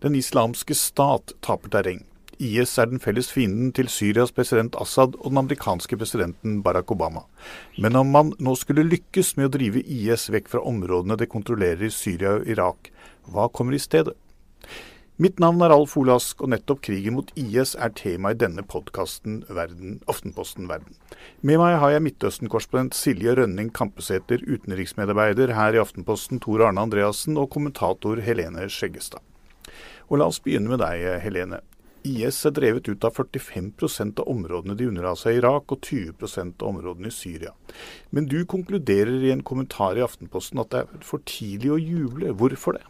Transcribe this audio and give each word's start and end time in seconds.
Den 0.00 0.14
islamske 0.16 0.72
stat 0.74 1.34
taper 1.44 1.68
terreng. 1.68 1.98
IS 2.40 2.78
er 2.80 2.88
den 2.88 3.02
felles 3.04 3.28
fienden 3.28 3.68
til 3.76 3.90
Syrias 3.92 4.30
president 4.32 4.78
Assad 4.80 5.18
og 5.18 5.26
den 5.28 5.42
amerikanske 5.42 5.98
presidenten 6.00 6.62
Barack 6.64 6.88
Obama. 6.94 7.26
Men 7.76 7.98
om 8.00 8.08
man 8.08 8.30
nå 8.40 8.54
skulle 8.56 8.86
lykkes 8.88 9.34
med 9.36 9.50
å 9.50 9.52
drive 9.58 9.82
IS 9.84 10.30
vekk 10.32 10.48
fra 10.54 10.64
områdene 10.64 11.20
det 11.20 11.28
kontrollerer 11.28 11.84
i 11.84 11.92
Syria 11.92 12.38
og 12.38 12.48
Irak, 12.48 12.88
hva 13.28 13.50
kommer 13.52 13.76
i 13.76 13.82
stedet? 13.82 14.16
Mitt 15.20 15.36
navn 15.36 15.60
er 15.60 15.74
Alf 15.74 15.98
Olask, 16.00 16.40
og 16.40 16.48
nettopp 16.54 16.80
krigen 16.86 17.18
mot 17.18 17.28
IS 17.36 17.74
er 17.76 17.92
tema 17.92 18.32
i 18.32 18.38
denne 18.40 18.64
podkasten 18.64 19.42
Aftenposten 19.52 20.70
Verden. 20.70 20.96
Med 21.44 21.60
meg 21.60 21.76
har 21.82 21.92
jeg 21.92 22.06
Midtøsten-korrespondent 22.06 22.96
Silje 22.96 23.36
Rønning 23.36 23.68
Kampesæter, 23.68 24.40
utenriksmedarbeider 24.48 25.52
her 25.60 25.76
i 25.76 25.84
Aftenposten 25.84 26.40
Tor 26.40 26.64
Arne 26.70 26.88
Andreassen 26.88 27.36
og 27.36 27.50
kommentator 27.52 28.24
Helene 28.24 28.64
Skjeggestad. 28.72 29.20
Og 30.10 30.18
la 30.18 30.26
oss 30.26 30.42
begynne 30.42 30.72
med 30.72 30.82
deg, 30.82 31.06
Helene. 31.22 31.62
IS 32.02 32.38
er 32.48 32.54
drevet 32.56 32.88
ut 32.88 33.04
av 33.04 33.14
45% 33.14 34.22
av 34.22 34.28
områdene 34.32 34.76
de 34.76 34.86
unnla 34.88 35.12
seg 35.18 35.36
i 35.36 35.40
Irak, 35.42 35.70
og 35.70 35.84
20% 35.84 36.62
av 36.62 36.70
områdene 36.72 37.10
i 37.10 37.14
Syria. 37.14 37.52
Men 38.10 38.28
du 38.30 38.40
konkluderer 38.48 39.26
i 39.26 39.34
en 39.34 39.44
kommentar 39.44 39.98
i 39.98 40.04
Aftenposten 40.04 40.62
at 40.62 40.72
det 40.72 40.86
er 40.86 41.04
for 41.04 41.22
tidlig 41.28 41.74
å 41.74 41.82
juble. 41.82 42.32
Hvorfor 42.40 42.78
det? 42.78 42.86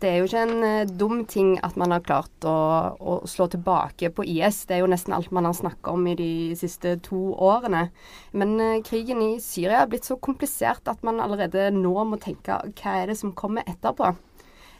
Det 0.00 0.08
er 0.08 0.14
jo 0.16 0.28
ikke 0.28 0.42
en 0.46 0.62
uh, 0.64 0.92
dum 1.00 1.24
ting 1.28 1.50
at 1.64 1.74
man 1.76 1.92
har 1.92 2.04
klart 2.04 2.46
å, 2.48 2.56
å, 2.96 3.16
slå 3.28 3.50
tilbake 3.52 4.08
på 4.16 4.24
IS. 4.32 4.62
Det 4.68 4.78
er 4.78 4.80
jo 4.80 4.88
nesten 4.88 5.12
alt 5.12 5.32
man 5.34 5.44
har 5.44 5.56
snakka 5.56 5.92
om 5.92 6.06
i 6.08 6.14
de 6.16 6.30
siste 6.56 6.94
to 7.04 7.20
årene. 7.36 7.90
Men 8.32 8.54
uh, 8.60 8.80
krigen 8.86 9.20
i 9.24 9.34
Syria 9.44 9.82
er 9.82 9.90
blitt 9.92 10.08
så 10.08 10.16
komplisert 10.16 10.88
at 10.88 11.04
man 11.04 11.20
allerede 11.20 11.68
nå 11.76 11.92
må 12.08 12.20
tenke 12.20 12.62
hva 12.64 12.96
er 13.02 13.12
det 13.12 13.18
som 13.20 13.36
kommer 13.36 13.66
etterpå. 13.68 14.14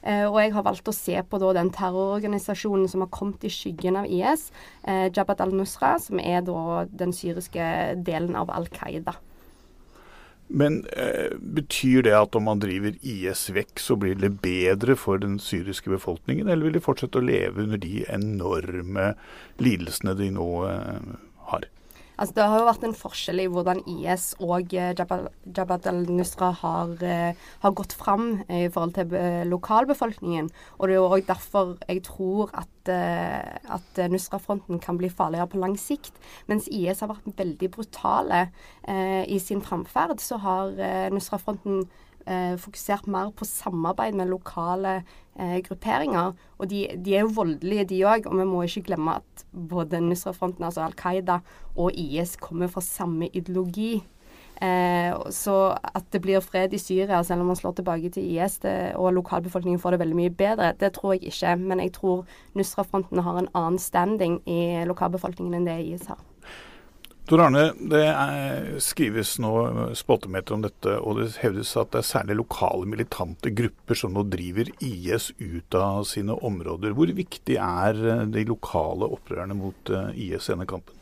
Uh, 0.04 0.26
og 0.28 0.40
jeg 0.42 0.54
har 0.56 0.66
valgt 0.66 0.90
å 0.90 0.96
se 0.96 1.18
på 1.24 1.40
da, 1.40 1.52
den 1.56 1.72
terrororganisasjonen 1.74 2.90
som 2.92 3.04
har 3.06 3.12
kommet 3.14 3.44
i 3.46 3.52
skyggen 3.52 3.96
av 4.00 4.08
IS, 4.08 4.50
Jabhat 4.84 5.40
al-Nusra, 5.40 5.96
som 6.02 6.20
er 6.20 6.44
da 6.44 6.84
den 6.92 7.14
syriske 7.16 7.64
delen 8.04 8.36
av 8.36 8.52
Al 8.52 8.68
Qaida. 8.72 9.16
Men 10.46 10.86
eh, 10.92 11.32
betyr 11.40 12.04
det 12.04 12.12
at 12.18 12.36
om 12.36 12.44
man 12.48 12.60
driver 12.60 12.96
IS 13.00 13.46
vekk, 13.54 13.80
så 13.80 13.96
blir 13.96 14.18
det 14.20 14.34
bedre 14.44 14.96
for 15.00 15.20
den 15.20 15.38
syriske 15.40 15.90
befolkningen, 15.90 16.48
eller 16.48 16.68
vil 16.68 16.76
de 16.76 16.84
fortsette 16.84 17.20
å 17.20 17.24
leve 17.24 17.64
under 17.64 17.80
de 17.80 18.04
enorme 18.12 19.14
lidelsene 19.62 20.16
de 20.18 20.28
nå 20.36 20.48
eh? 20.68 21.14
Altså, 22.14 22.34
det 22.36 22.44
har 22.46 22.60
jo 22.60 22.68
vært 22.68 22.84
en 22.86 22.96
forskjell 22.96 23.42
i 23.42 23.48
hvordan 23.50 23.80
IS 23.90 24.26
og 24.44 24.74
eh, 24.76 24.92
Jabhat 24.94 25.88
al-Nusra 25.90 26.52
har, 26.60 26.92
eh, 27.02 27.40
har, 27.64 27.74
gått 27.74 27.96
fram 27.98 28.44
i 28.46 28.68
forhold 28.68 28.94
til 28.98 29.16
eh, 29.18 29.42
lokalbefolkningen. 29.50 30.50
Og 30.78 30.86
det 30.86 30.94
er 30.94 31.00
jo 31.00 31.10
òg 31.10 31.26
derfor 31.26 31.74
jeg 31.88 32.04
tror 32.06 32.54
at, 32.54 32.70
at 32.84 34.00
Nusra-fronten 34.12 34.78
kan 34.82 34.98
bli 35.00 35.08
farligere 35.08 35.48
på 35.50 35.60
lang 35.62 35.76
sikt. 35.80 36.14
Mens 36.50 36.68
IS 36.68 37.02
har 37.02 37.10
vært 37.10 37.38
veldig 37.38 37.70
brutale 37.74 38.46
eh, 38.86 39.24
i 39.26 39.40
sin 39.42 39.62
framferd, 39.64 40.20
så 40.22 40.38
har 40.44 40.74
eh, 40.78 41.10
Nusra-fronten 41.14 41.86
eh, 42.26 42.54
fokusert 42.60 43.06
mer 43.10 43.30
på 43.36 43.46
samarbeid 43.48 44.16
med 44.18 44.30
lokale 44.30 44.96
eh, 45.36 45.58
grupperinger. 45.66 46.32
Og 46.58 46.70
de, 46.70 46.86
de, 46.96 47.16
er 47.16 47.26
jo 47.26 47.34
voldelige, 47.36 47.84
de 47.92 48.00
òg. 48.08 48.28
Og 48.30 48.38
vi 48.40 48.48
må 48.48 48.64
ikke 48.64 48.88
glemme 48.90 49.18
at 49.20 49.46
både 49.52 50.02
Nusra-fronten, 50.04 50.64
altså 50.64 50.84
Al 50.86 50.96
Qaida, 50.98 51.40
og 51.76 51.94
IS 51.94 52.36
kommer 52.40 52.72
fra 52.72 52.84
samme 52.84 53.30
ideologi. 53.32 54.02
Eh, 54.62 55.14
så 55.34 55.54
at 55.74 56.04
det 56.14 56.20
blir 56.22 56.40
fred 56.40 56.74
i 56.74 56.78
Syria 56.78 57.18
selv 57.26 57.42
om 57.42 57.48
man 57.50 57.58
slår 57.58 57.72
tilbake 57.80 58.12
til 58.14 58.28
IS 58.36 58.60
det, 58.62 58.94
og 58.94 59.12
lokalbefolkningen 59.16 59.80
får 59.82 59.94
det 59.96 59.98
veldig 60.04 60.18
mye 60.20 60.30
bedre, 60.30 60.72
det 60.80 60.92
tror 60.94 61.16
jeg 61.16 61.32
ikke. 61.32 61.56
Men 61.56 61.82
jeg 61.82 61.92
tror 61.98 62.22
Nusra-fronten 62.54 63.24
har 63.26 63.40
en 63.40 63.50
annen 63.54 63.78
standing 63.82 64.40
i 64.46 64.84
lokalbefolkningen 64.86 65.58
enn 65.58 65.68
det 65.68 65.80
IS 65.88 66.06
har. 66.12 66.22
Tor 67.24 67.40
Arne, 67.40 67.70
det 67.88 68.02
er, 68.04 68.66
skrives 68.84 69.38
nå 69.40 69.52
spottemeter 69.96 70.58
om 70.58 70.64
dette, 70.66 70.98
og 71.00 71.22
det 71.22 71.30
hevdes 71.40 71.70
at 71.80 71.94
det 71.94 72.02
er 72.02 72.10
særlig 72.10 72.36
lokale 72.42 72.84
militante 72.84 73.48
grupper 73.56 73.96
som 73.96 74.12
nå 74.12 74.26
driver 74.28 74.68
IS 74.84 75.30
ut 75.40 75.78
av 75.78 76.04
sine 76.10 76.36
områder. 76.36 76.92
Hvor 76.92 77.08
viktig 77.16 77.56
er 77.56 78.02
de 78.28 78.44
lokale 78.50 79.08
opprørerne 79.16 79.56
mot 79.56 79.88
eh, 79.88 80.12
IS 80.26 80.50
denne 80.52 80.68
kampen? 80.68 80.92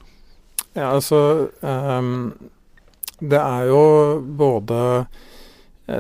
Ja, 0.77 0.93
altså 0.93 1.51
um, 1.61 2.31
Det 3.19 3.43
er 3.43 3.67
jo 3.69 3.83
både 4.23 4.79
Eh, 5.03 5.19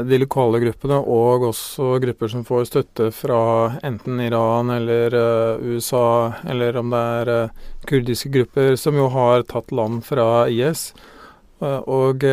de 0.08 0.18
lokale 0.22 0.60
gruppene, 0.62 0.98
og 1.00 1.46
også 1.50 1.96
grupper 2.02 2.30
som 2.32 2.44
får 2.48 2.68
støtte 2.70 3.10
fra 3.14 3.42
enten 3.84 4.20
Iran 4.24 4.72
eller 4.74 5.16
uh, 5.16 5.64
USA, 5.72 6.32
eller 6.48 6.78
om 6.80 6.92
det 6.92 7.02
er 7.18 7.32
uh, 7.32 7.66
kurdiske 7.88 8.32
grupper 8.32 8.76
som 8.80 8.96
jo 8.96 9.08
har 9.12 9.44
tatt 9.50 9.74
land 9.74 10.02
fra 10.06 10.46
IS. 10.50 10.90
Og 11.62 12.24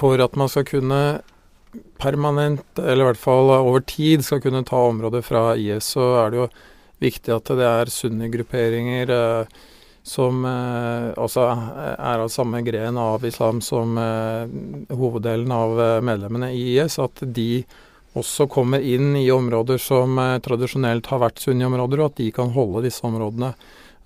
for 0.00 0.22
at 0.24 0.36
man 0.40 0.48
skal 0.48 0.64
kunne 0.64 1.00
permanent, 2.00 2.64
eller 2.78 3.04
i 3.04 3.08
hvert 3.10 3.20
fall 3.20 3.52
over 3.52 3.82
tid, 3.84 4.24
skal 4.24 4.40
kunne 4.40 4.64
ta 4.64 4.80
områder 4.88 5.24
fra 5.24 5.50
IS, 5.60 5.92
så 5.96 6.06
er 6.22 6.32
det 6.32 6.40
jo 6.40 6.46
viktig 7.04 7.34
at 7.34 7.52
det 7.58 7.66
er 7.66 7.92
sunne 7.92 8.30
grupperinger. 8.32 9.12
Uh, 9.12 9.68
som 10.02 10.44
eh, 10.48 11.10
også 11.20 11.44
er 11.92 12.22
av 12.22 12.30
samme 12.32 12.62
gren 12.64 12.98
av 12.98 13.24
islam 13.28 13.60
som 13.64 13.98
eh, 14.00 14.96
hoveddelen 14.96 15.52
av 15.52 15.80
eh, 15.80 16.00
medlemmene 16.04 16.50
i 16.56 16.64
IS, 16.78 16.98
at 17.02 17.20
de 17.22 17.64
også 18.18 18.48
kommer 18.50 18.82
inn 18.82 19.14
i 19.16 19.30
områder 19.30 19.78
som 19.78 20.18
eh, 20.18 20.38
tradisjonelt 20.42 21.06
har 21.10 21.22
vært 21.22 21.42
sunni-områder, 21.42 22.00
og 22.00 22.10
at 22.10 22.18
de 22.22 22.30
kan 22.34 22.52
holde 22.54 22.84
disse 22.86 23.04
områdene. 23.06 23.52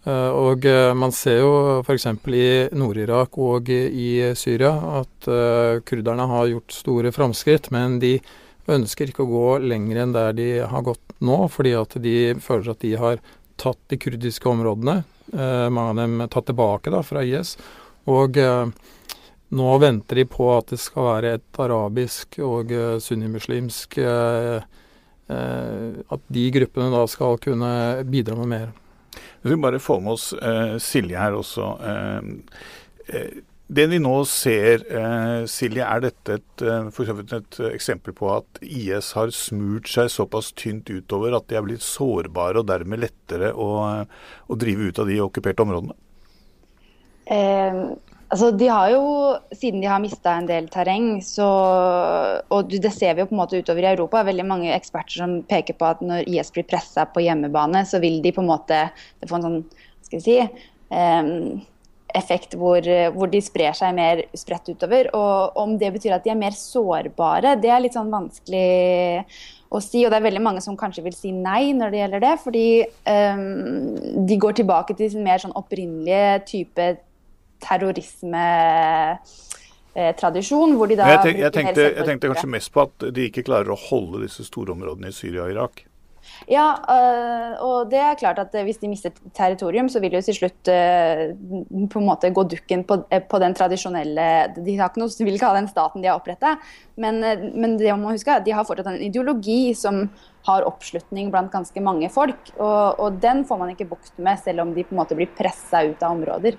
Eh, 0.05 0.31
og 0.37 0.67
eh, 0.69 0.93
man 0.99 1.15
ser 1.17 1.41
jo 1.41 1.55
f.eks. 1.85 2.09
i 2.29 2.49
Nord-Irak 2.77 3.39
og 3.41 3.71
i 3.71 4.35
Syria 4.37 4.75
at 5.01 5.31
kurderne 5.89 6.27
har 6.29 6.51
gjort 6.51 6.75
store 6.77 7.15
framskritt, 7.15 7.71
men 7.75 7.99
de 8.03 8.19
ønsker 8.71 9.11
ikke 9.11 9.25
å 9.25 9.31
gå 9.31 9.49
lenger 9.65 10.03
enn 10.03 10.13
der 10.15 10.37
de 10.37 10.51
har 10.69 10.85
gått 10.85 11.17
nå, 11.25 11.45
fordi 11.53 11.75
at 11.77 11.97
de 12.01 12.19
føler 12.41 12.73
at 12.73 12.85
de 12.85 12.93
har 13.01 13.19
tatt 13.61 13.81
de 13.93 13.99
kurdiske 14.01 14.49
områdene. 14.49 15.03
Eh, 15.33 15.71
mange 15.71 15.91
av 15.91 15.97
dem 15.97 16.29
tatt 16.31 16.47
tilbake 16.51 16.93
da, 16.93 17.03
fra 17.07 17.25
IS. 17.25 17.57
Og 18.11 18.37
eh, 18.41 18.67
nå 19.55 19.79
venter 19.79 20.21
de 20.21 20.27
på 20.29 20.49
at 20.57 20.73
det 20.73 20.81
skal 20.83 21.09
være 21.09 21.35
et 21.39 21.61
arabisk 21.63 22.41
og 22.43 22.73
uh, 22.75 22.97
sunnimuslimsk 22.99 23.99
At 25.29 26.25
de 26.27 26.45
gruppene 26.57 26.89
da 26.91 27.05
skal 27.07 27.39
kunne 27.45 27.69
bidra 28.09 28.35
med 28.41 28.51
mer. 28.51 28.73
Vi 29.45 29.53
skal 29.53 29.63
bare 29.63 29.79
få 29.79 30.01
med 30.03 30.17
oss 30.17 30.35
Silje 30.83 31.21
her 31.21 31.37
også. 31.39 31.69
Det 33.67 33.87
vi 33.89 33.97
nå 33.97 34.13
ser, 34.29 34.83
eh, 34.93 35.47
Silje, 35.49 35.85
er 35.85 36.03
dette 36.05 36.35
et, 36.37 36.63
eh, 36.63 36.91
for 36.93 37.09
et 37.09 37.61
eksempel 37.73 38.13
på 38.13 38.29
at 38.37 38.61
IS 38.61 39.13
har 39.17 39.33
smurt 39.33 39.89
seg 39.89 40.11
såpass 40.13 40.53
tynt 40.53 40.91
utover 40.93 41.35
at 41.35 41.49
de 41.49 41.57
er 41.57 41.65
blitt 41.65 41.81
sårbare 41.81 42.61
og 42.61 42.69
dermed 42.69 43.01
lettere 43.01 43.55
å, 43.57 44.05
å 44.05 44.59
drive 44.61 44.93
ut 44.93 45.01
av 45.01 45.09
de 45.09 45.17
okkuperte 45.25 45.65
områdene? 45.65 45.97
Eh, 47.25 47.81
altså 48.29 48.53
de 48.53 48.69
har 48.69 48.91
jo, 48.93 49.03
Siden 49.57 49.81
de 49.81 49.89
har 49.89 50.05
mista 50.05 50.37
en 50.37 50.53
del 50.53 50.69
terreng, 50.69 51.23
så, 51.25 51.49
og 52.53 52.69
det 52.69 52.93
ser 52.93 53.17
vi 53.17 53.25
jo 53.25 53.31
på 53.33 53.39
en 53.39 53.45
måte 53.47 53.65
utover 53.65 53.89
i 53.89 53.93
Europa, 53.95 54.27
veldig 54.29 54.45
mange 54.45 54.77
eksperter 54.77 55.25
som 55.25 55.39
peker 55.49 55.81
på 55.81 55.89
at 55.89 56.05
når 56.05 56.29
IS 56.29 56.53
blir 56.53 56.69
pressa 56.69 57.09
på 57.09 57.25
hjemmebane, 57.25 57.87
så 57.89 57.97
vil 58.05 58.21
de 58.21 58.37
på 58.37 58.45
en 58.45 58.53
måte 58.53 58.91
få 59.25 59.41
en 59.41 59.49
sånn 59.49 59.63
skal 60.05 60.21
vi 60.21 60.27
si, 60.29 60.43
eh, 60.93 61.65
effekt 62.15 62.55
hvor, 62.59 62.85
hvor, 63.15 63.31
de 63.31 63.41
sprer 63.43 63.75
seg 63.77 63.95
mer 63.97 64.23
spredt 64.37 64.71
utover. 64.71 65.11
Og 65.17 65.59
om 65.61 65.77
det 65.81 65.93
betyr 65.97 66.17
at 66.17 66.27
de 66.27 66.33
er 66.33 66.41
mer 66.41 66.55
sårbare, 66.57 67.57
det 67.61 67.73
er 67.73 67.83
litt 67.83 67.97
sånn 67.97 68.13
vanskelig 68.13 69.25
å 69.75 69.81
si. 69.83 70.05
Og 70.05 70.13
det 70.13 70.21
er 70.21 70.29
veldig 70.29 70.45
mange 70.45 70.63
som 70.65 70.79
kanskje 70.79 71.05
vil 71.07 71.17
si 71.17 71.33
nei 71.35 71.73
når 71.77 71.95
det 71.95 72.03
gjelder 72.03 72.25
det. 72.25 72.35
Fordi 72.45 72.69
um, 72.85 74.27
de 74.29 74.39
går 74.47 74.61
tilbake 74.61 74.97
til 74.99 75.11
sin 75.13 75.27
mer 75.27 75.43
sånn 75.43 75.57
opprinnelige 75.59 76.39
type 76.51 76.93
terrorisme 77.65 78.45
eh, 79.95 80.13
hvor 80.21 80.91
de 80.91 80.97
da 80.99 81.07
jeg, 81.09 81.21
tenk, 81.23 81.39
jeg, 81.39 81.53
tenkte, 81.55 81.85
jeg 81.87 82.07
tenkte 82.09 82.31
kanskje 82.33 82.51
mest 82.51 82.73
på 82.75 82.83
at 82.85 83.07
de 83.15 83.29
ikke 83.31 83.45
klarer 83.47 83.73
å 83.73 83.79
holde 83.89 84.25
disse 84.27 84.45
store 84.45 84.75
områdene 84.75 85.09
i 85.09 85.17
Syria 85.17 85.47
og 85.47 85.55
Irak. 85.55 85.85
Ja, 86.51 86.67
øh, 86.91 87.53
og 87.65 87.91
det 87.93 88.01
er 88.03 88.19
klart 88.21 88.41
at 88.43 88.53
hvis 88.67 88.81
de 88.83 88.91
mister 88.91 89.15
territorium, 89.37 89.89
så 89.89 90.01
vil 90.03 90.13
de 90.13 90.21
jo 90.21 90.27
til 90.27 90.37
slutt 90.37 90.71
øh, 90.73 91.23
på 91.93 92.03
en 92.03 92.09
måte 92.09 92.33
gå 92.35 92.45
dukken 92.51 92.85
på, 92.85 92.99
på 93.31 93.41
den 93.43 93.57
tradisjonelle 93.57 94.27
De 94.59 94.77
har 94.79 94.93
ikke 94.93 95.03
noe, 95.03 95.15
vil 95.25 95.39
ikke 95.39 95.49
ha 95.49 95.57
den 95.57 95.71
staten 95.71 96.05
de 96.05 96.11
har 96.11 96.21
oppretta, 96.21 96.57
men, 97.01 97.23
men, 97.55 97.79
det 97.81 97.95
må 97.99 98.13
huske, 98.13 98.35
at 98.35 98.45
de 98.47 98.55
har 98.55 98.67
fortsatt 98.67 98.93
en 98.93 99.03
ideologi 99.03 99.75
som 99.79 100.05
har 100.45 100.67
oppslutning 100.69 101.31
blant 101.33 101.53
ganske 101.53 101.81
mange 101.81 102.11
folk. 102.13 102.53
Og, 102.59 103.01
og 103.01 103.19
den 103.23 103.43
får 103.49 103.61
man 103.61 103.73
ikke 103.73 103.89
bukt 103.95 104.15
med, 104.21 104.39
selv 104.45 104.67
om 104.67 104.75
de 104.77 104.85
på 104.85 104.95
en 104.95 105.01
måte 105.01 105.17
blir 105.17 105.33
pressa 105.39 105.83
ut 105.87 106.03
av 106.05 106.19
områder. 106.19 106.59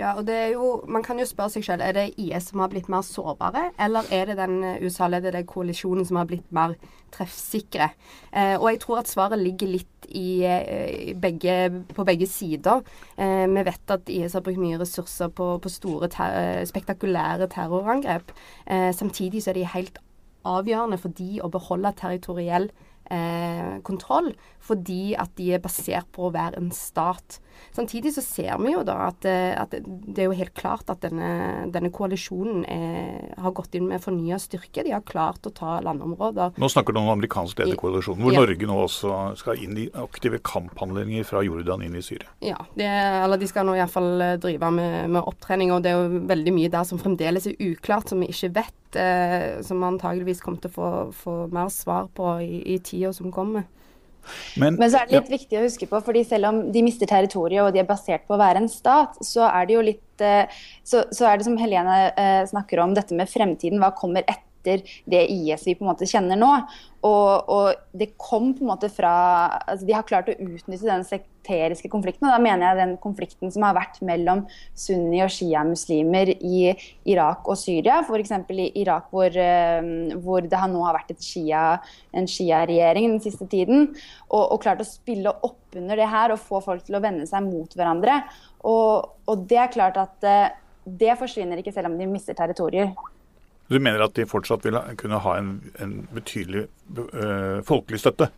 Ja, 0.00 0.14
og 0.16 0.24
det 0.26 0.34
er 0.34 0.52
jo, 0.54 0.80
Man 0.88 1.02
kan 1.04 1.18
jo 1.20 1.26
spørre 1.28 1.52
seg 1.52 1.66
selv 1.66 1.84
er 1.84 1.92
det 1.92 2.06
IS 2.16 2.48
som 2.48 2.62
har 2.62 2.70
blitt 2.72 2.88
mer 2.88 3.04
sårbare, 3.04 3.66
eller 3.78 4.08
er 4.14 4.30
det 4.30 4.38
den 4.38 4.62
USA-ledede 4.80 5.42
koalisjonen 5.48 6.06
som 6.08 6.16
har 6.16 6.28
blitt 6.30 6.46
mer 6.56 6.72
treffsikre? 7.12 7.90
Eh, 8.32 8.54
og 8.56 8.70
jeg 8.70 8.80
tror 8.80 9.02
at 9.02 9.10
svaret 9.12 9.42
ligger 9.42 9.68
litt 9.74 10.08
i, 10.08 10.40
i 10.46 11.12
begge, 11.20 11.84
på 11.92 12.06
begge 12.08 12.26
sider. 12.30 12.80
Eh, 13.20 13.44
vi 13.44 13.66
vet 13.68 13.92
at 13.92 14.08
IS 14.08 14.38
har 14.38 14.44
brukt 14.46 14.62
mye 14.62 14.80
ressurser 14.80 15.28
på, 15.36 15.52
på 15.60 15.72
store, 15.72 16.08
ter 16.08 16.64
spektakulære 16.70 17.50
terrorangrep. 17.52 18.32
Eh, 18.66 18.90
samtidig 18.96 19.44
så 19.44 19.52
er 19.52 19.60
de 19.60 19.68
helt 19.74 20.00
avgjørende 20.48 20.96
for 21.02 21.12
de 21.12 21.42
å 21.44 21.52
beholde 21.52 21.92
territoriell 22.00 22.70
eh, 23.10 23.78
kontroll, 23.86 24.32
fordi 24.60 25.14
at 25.18 25.32
de 25.38 25.52
er 25.56 25.62
basert 25.62 26.08
på 26.14 26.28
å 26.28 26.34
være 26.34 26.60
en 26.60 26.70
stat. 26.74 27.40
Samtidig 27.76 28.14
så 28.14 28.22
ser 28.24 28.56
vi 28.62 28.72
jo 28.72 28.82
da 28.86 28.96
at, 29.10 29.24
eh, 29.28 29.52
at 29.58 29.74
det 29.74 30.22
er 30.22 30.28
jo 30.30 30.36
helt 30.38 30.54
klart 30.58 30.90
at 30.92 31.02
denne, 31.04 31.68
denne 31.72 31.90
koalisjonen 31.94 32.64
er, 32.70 33.34
har 33.40 33.54
gått 33.56 33.76
inn 33.78 33.88
med 33.90 34.02
fornya 34.02 34.40
styrke. 34.42 34.84
De 34.86 34.94
har 34.94 35.04
klart 35.06 35.46
å 35.46 35.52
ta 35.54 35.78
landområder. 35.84 36.56
Nå 36.60 36.70
snakker 36.72 36.96
du 36.96 37.02
om 37.02 37.12
amerikansk 37.12 37.62
ledet 37.62 37.78
koalisjon, 37.80 38.18
hvor 38.22 38.34
ja. 38.34 38.42
Norge 38.42 38.70
nå 38.70 38.78
også 38.86 39.20
skal 39.40 39.62
inn 39.62 39.78
i 39.78 39.88
aktive 40.02 40.40
kamphandlinger 40.46 41.26
fra 41.28 41.44
Jordan 41.46 41.84
inn 41.86 41.98
i 41.98 42.04
Syria. 42.04 42.30
Ja, 42.44 42.58
det, 42.74 42.88
eller 42.88 43.40
de 43.40 43.50
skal 43.50 43.68
nå 43.68 43.76
iallfall 43.78 44.26
eh, 44.26 44.36
drive 44.42 44.72
med, 44.74 45.10
med 45.14 45.22
opptrening, 45.22 45.74
og 45.74 45.84
det 45.84 45.94
er 45.94 46.00
jo 46.00 46.24
veldig 46.30 46.56
mye 46.56 46.72
der 46.72 46.86
som 46.88 47.00
fremdeles 47.02 47.50
er 47.50 47.58
uklart, 47.70 48.10
som 48.10 48.22
vi 48.22 48.30
ikke 48.32 48.54
vet. 48.62 48.76
Eh, 48.96 49.60
som 49.66 49.82
antageligvis 49.86 50.40
kommer 50.42 50.62
til 50.62 50.72
å 50.72 50.74
få, 50.74 50.88
få 51.14 51.34
mer 51.54 51.68
svar 51.74 52.08
på 52.14 52.32
i, 52.42 52.62
i 52.74 52.78
tida 52.82 53.12
som 53.14 53.30
kommer. 53.34 53.68
Men, 54.60 54.76
Men, 54.76 54.90
så 54.90 55.00
er 55.00 55.08
det 55.08 55.16
litt 55.16 55.30
ja. 55.30 55.36
viktig 55.38 55.58
å 55.58 55.64
huske 55.64 55.86
på, 55.88 56.00
fordi 56.04 56.22
selv 56.28 56.50
om 56.50 56.58
de 56.72 56.82
mister 56.84 57.08
territoriet 57.08 57.64
og 57.64 57.72
de 57.74 57.80
er 57.82 57.88
basert 57.88 58.26
på 58.28 58.36
å 58.36 58.40
være 58.40 58.62
en 58.62 58.68
stat, 58.70 59.16
så 59.24 59.46
er 59.48 59.66
det 59.66 59.76
jo 59.76 59.86
litt 59.86 60.24
eh, 60.24 60.60
så, 60.84 61.06
så 61.14 61.30
er 61.30 61.40
det 61.40 61.48
som 61.48 61.56
Helene 61.60 61.96
eh, 62.10 62.42
snakker 62.50 62.82
om, 62.84 62.94
dette 62.96 63.16
med 63.16 63.30
fremtiden. 63.30 63.80
Hva 63.82 63.94
kommer 63.96 64.26
etter? 64.26 64.46
Etter 64.60 64.84
det 65.10 65.26
IS 65.30 65.66
vi 65.66 65.74
på 65.74 65.84
en 65.84 65.92
måte 65.92 66.08
kjenner 66.08 66.38
nå. 66.38 66.52
Og, 67.00 67.48
og, 67.48 67.78
det 67.96 68.12
kom 68.20 68.50
på 68.52 68.60
en 68.60 68.68
måte 68.74 68.90
fra 68.92 69.10
altså 69.64 69.86
De 69.88 69.94
har 69.96 70.04
klart 70.04 70.28
å 70.28 70.34
utnytte 70.36 70.84
den 70.84 71.04
sekteriske 71.08 71.88
konflikten. 71.88 72.28
og 72.28 72.34
Da 72.34 72.42
mener 72.42 72.66
jeg 72.68 72.80
den 72.82 72.92
konflikten 73.00 73.52
som 73.52 73.64
har 73.64 73.76
vært 73.78 73.96
mellom 74.04 74.44
sunni- 74.76 75.22
og 75.24 75.32
shia-muslimer 75.32 76.34
i 76.36 76.74
Irak 77.08 77.48
og 77.48 77.56
Syria. 77.56 78.02
F.eks. 78.04 78.34
i 78.52 78.68
Irak 78.82 79.08
hvor, 79.10 79.32
eh, 79.32 79.80
hvor, 80.20 80.44
det 80.44 80.64
nå 80.70 80.84
har 80.84 80.98
vært 80.98 81.16
shia, 81.24 81.80
en 82.12 82.28
shia-regjering 82.28 83.08
den 83.14 83.24
siste 83.24 83.48
tiden. 83.48 83.94
Og, 84.28 84.44
og, 84.44 84.58
klart 84.60 84.84
å 84.84 84.88
spille 84.88 85.32
opp 85.32 85.80
under 85.80 85.96
det 85.96 86.10
her 86.10 86.34
og 86.34 86.42
få 86.42 86.60
folk 86.60 86.84
til 86.84 86.98
å 86.98 87.02
vende 87.02 87.24
seg 87.30 87.48
mot 87.48 87.72
hverandre. 87.72 88.20
Og, 88.68 89.08
og 89.24 89.48
det 89.48 89.62
er 89.62 89.72
klart 89.72 89.96
at 89.96 90.28
eh, 90.28 90.50
det 90.84 91.16
forsvinner 91.16 91.60
ikke 91.60 91.72
selv 91.72 91.88
om 91.88 91.96
de 91.96 92.08
mister 92.10 92.36
territorier. 92.36 92.92
Du 93.70 93.78
mener 93.78 94.02
at 94.02 94.16
de 94.18 94.26
fortsatt 94.26 94.66
vil 94.66 94.78
kunne 94.98 95.22
ha 95.22 95.38
en, 95.38 95.56
en 95.82 95.98
betydelig 96.14 96.66
uh, 96.98 97.60
folkelig 97.66 98.02
støtte? 98.02 98.30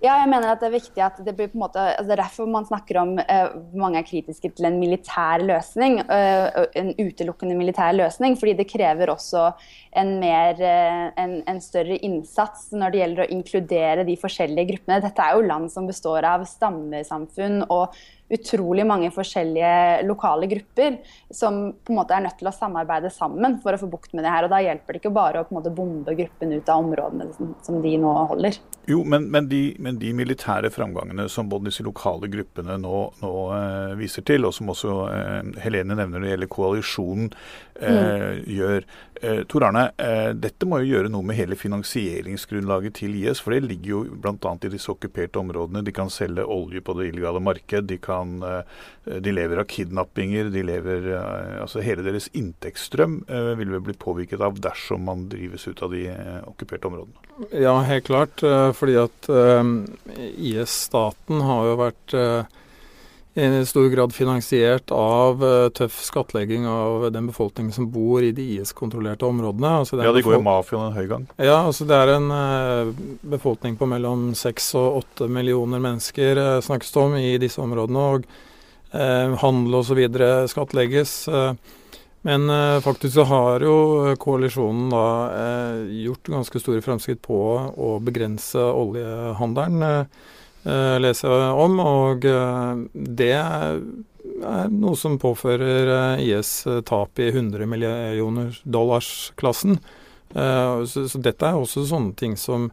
Ja, 0.00 0.14
jeg 0.22 0.30
mener 0.32 0.48
at 0.48 0.62
det 0.62 0.70
er 0.70 0.78
viktig 0.78 1.02
at 1.04 1.18
det 1.20 1.34
blir 1.36 1.50
på 1.52 1.58
en 1.58 1.62
måte, 1.66 1.82
altså 1.92 2.08
det 2.08 2.14
er 2.14 2.22
derfor 2.22 2.46
man 2.48 2.64
snakker 2.64 2.98
om 3.02 3.10
uh, 3.20 3.50
mange 3.76 4.00
er 4.00 4.06
kritiske 4.08 4.48
til 4.56 4.68
en 4.70 4.78
militær 4.80 5.44
løsning. 5.44 5.98
Uh, 6.08 6.64
en 6.80 6.94
utelukkende 6.96 7.58
militær 7.58 7.92
løsning. 7.98 8.38
Fordi 8.40 8.54
det 8.56 8.66
krever 8.70 9.12
også 9.12 9.50
en, 10.00 10.14
mer, 10.22 10.56
uh, 10.56 11.10
en, 11.20 11.36
en, 11.44 11.60
større 11.60 12.00
innsats 12.00 12.70
når 12.72 12.94
det 12.94 13.02
gjelder 13.02 13.26
å 13.26 13.28
inkludere 13.36 14.06
de 14.08 14.16
forskjellige 14.22 14.72
gruppene. 14.72 15.02
Dette 15.04 15.26
er 15.26 15.36
jo 15.36 15.44
land 15.52 15.68
som 15.74 15.90
består 15.90 16.24
av 16.32 16.48
stammesamfunn 16.48 17.66
og 17.68 18.00
utrolig 18.30 18.86
mange 18.86 19.10
forskjellige 19.14 20.02
lokale 20.06 20.46
grupper 20.50 20.98
som 21.34 21.60
på 21.72 21.92
en 21.92 21.98
måte 21.98 22.14
er 22.14 22.24
nødt 22.24 22.38
til 22.40 22.50
å 22.50 22.54
samarbeide 22.54 23.10
sammen 23.12 23.58
for 23.62 23.74
å 23.74 23.80
få 23.80 23.88
bukt 23.90 24.14
med 24.14 24.24
det 24.26 24.34
her. 24.34 24.46
og 24.46 24.52
Da 24.54 24.60
hjelper 24.62 24.96
det 24.96 25.02
ikke 25.02 25.14
bare 25.14 25.42
å 25.42 25.48
på 25.48 25.54
en 25.54 25.60
måte 25.60 25.74
bombe 25.74 26.14
gruppen 26.18 26.54
ut 26.54 26.70
av 26.70 26.84
områdene 26.84 27.30
som, 27.36 27.80
de 27.82 27.94
nå 27.98 28.12
holder. 28.30 28.60
Jo, 28.90 29.02
men, 29.04 29.28
men, 29.30 29.48
de, 29.50 29.62
men, 29.78 29.98
de, 30.00 30.12
militære 30.16 30.70
framgangene 30.74 31.28
som 31.30 31.50
både 31.50 31.70
disse 31.70 31.84
lokale 31.86 32.30
gruppene 32.30 32.78
nå, 32.80 33.02
nå 33.22 33.34
eh, 33.56 33.94
viser 33.98 34.26
til, 34.26 34.46
og 34.48 34.54
som 34.56 34.72
også 34.72 34.96
eh, 35.10 35.52
Helene 35.64 35.96
nevner 35.98 36.20
når 36.20 36.26
det 36.26 36.32
gjelder 36.34 36.50
koalisjonen, 36.54 37.30
eh, 37.80 38.00
mm. 38.00 38.40
gjør 38.56 38.86
eh, 39.22 39.42
Tor 39.50 39.66
Arne, 39.68 39.84
eh, 40.00 40.30
dette 40.36 40.68
må 40.68 40.80
jo 40.82 40.90
gjøre 40.94 41.12
noe 41.12 41.26
med 41.26 41.38
hele 41.38 41.58
finansieringsgrunnlaget 41.58 42.98
til 43.00 43.16
IS. 43.20 43.42
For 43.42 43.54
det 43.54 43.62
ligger 43.68 43.90
jo 43.94 44.02
bl.a. 44.22 44.54
i 44.54 44.72
disse 44.72 44.90
okkuperte 44.92 45.40
områdene. 45.42 45.84
De 45.86 45.94
kan 45.94 46.10
selge 46.12 46.44
olje 46.44 46.82
på 46.84 46.96
det 46.98 47.10
illegale 47.10 47.42
marked. 47.42 47.88
De 47.90 47.98
kan 48.02 48.19
kan 48.20 48.42
eh, 48.42 49.18
De 49.20 49.32
lever 49.32 49.56
av 49.56 49.64
kidnappinger. 49.64 50.50
De 50.50 50.62
lever 50.62 51.08
eh, 51.14 51.60
Altså 51.62 51.82
hele 51.84 52.04
deres 52.06 52.28
inntektsstrøm 52.36 53.20
eh, 53.28 53.52
vil 53.60 53.74
vel 53.74 53.84
bli 53.88 53.96
påvirket 53.98 54.44
av 54.44 54.60
dersom 54.62 55.04
man 55.08 55.28
drives 55.32 55.66
ut 55.68 55.82
av 55.82 55.94
de 55.94 56.06
okkuperte 56.46 56.90
områdene. 56.90 57.48
Ja, 57.56 57.78
helt 57.86 58.06
klart. 58.08 58.42
Fordi 58.76 58.96
at 59.00 59.28
IS-staten 60.36 61.40
har 61.46 61.68
jo 61.70 61.76
vært 61.80 62.14
i 63.34 63.66
stor 63.66 63.88
grad 63.88 64.14
finansiert 64.14 64.90
av 64.90 65.42
tøff 65.74 66.00
skattlegging 66.02 66.66
av 66.66 67.12
den 67.14 67.28
befolkningen 67.30 67.72
som 67.72 67.86
bor 67.90 68.24
i 68.26 68.32
de 68.34 68.42
IS-kontrollerte 68.56 69.26
områdene. 69.26 69.70
Altså 69.84 70.00
ja, 70.00 70.12
de 70.12 70.22
går 70.26 70.34
jo 70.34 70.42
mafiaen 70.42 70.88
en 70.88 70.96
høy 70.98 71.06
gang. 71.10 71.26
Ja, 71.38 71.60
altså 71.62 71.86
det 71.86 71.94
er 71.94 72.14
en 72.16 72.26
uh, 72.34 72.90
befolkning 73.22 73.76
på 73.78 73.86
mellom 73.90 74.32
seks 74.38 74.72
og 74.78 75.04
åtte 75.04 75.30
millioner 75.30 75.82
mennesker 75.82 76.40
uh, 76.40 76.56
snakkes 76.64 76.90
det 76.90 77.04
om 77.04 77.14
i 77.20 77.36
disse 77.42 77.62
områdene. 77.62 78.06
og 78.16 78.26
uh, 78.94 79.38
Handel 79.44 79.78
osv. 79.78 80.02
skattlegges. 80.50 81.14
Men 82.22 82.52
faktisk 82.84 83.14
så 83.14 83.24
har 83.24 83.62
jo 83.64 84.12
koalisjonen 84.20 84.90
da 84.92 85.04
gjort 85.88 86.28
ganske 86.28 86.60
store 86.60 86.82
fremskritt 86.84 87.22
på 87.24 87.38
å 87.72 87.94
begrense 88.04 88.60
oljehandelen. 88.60 89.80
Eh, 89.86 90.26
lese 90.64 91.28
om. 91.30 91.80
Og 91.80 92.26
eh, 92.28 92.84
det 92.92 93.32
er 93.36 93.80
noe 94.72 94.96
som 94.98 95.18
påfører 95.20 95.90
eh, 95.94 96.28
IS 96.28 96.52
tap 96.88 97.20
i 97.20 97.30
100 97.32 97.66
millioner 97.70 98.60
dollars-klassen. 98.64 99.80
Så, 100.30 101.08
dette 101.18 101.42
er 101.42 101.56
også 101.58 101.82
sånne 101.88 102.14
ting 102.14 102.36
som 102.38 102.68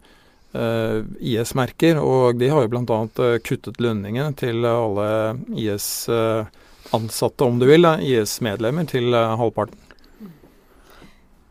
IS 0.53 1.55
merker. 1.57 1.97
Og 1.97 2.37
de 2.37 2.51
har 2.53 2.67
jo 2.67 2.69
bl.a. 2.69 2.99
kuttet 3.41 3.81
lønningene 3.81 4.29
til 4.37 4.61
alle 4.69 5.07
IS-ansatte, 5.57 7.47
om 7.47 7.57
du 7.57 7.65
vil, 7.65 7.89
IS-medlemmer, 8.05 8.85
til 8.93 9.09
halvparten. 9.09 9.86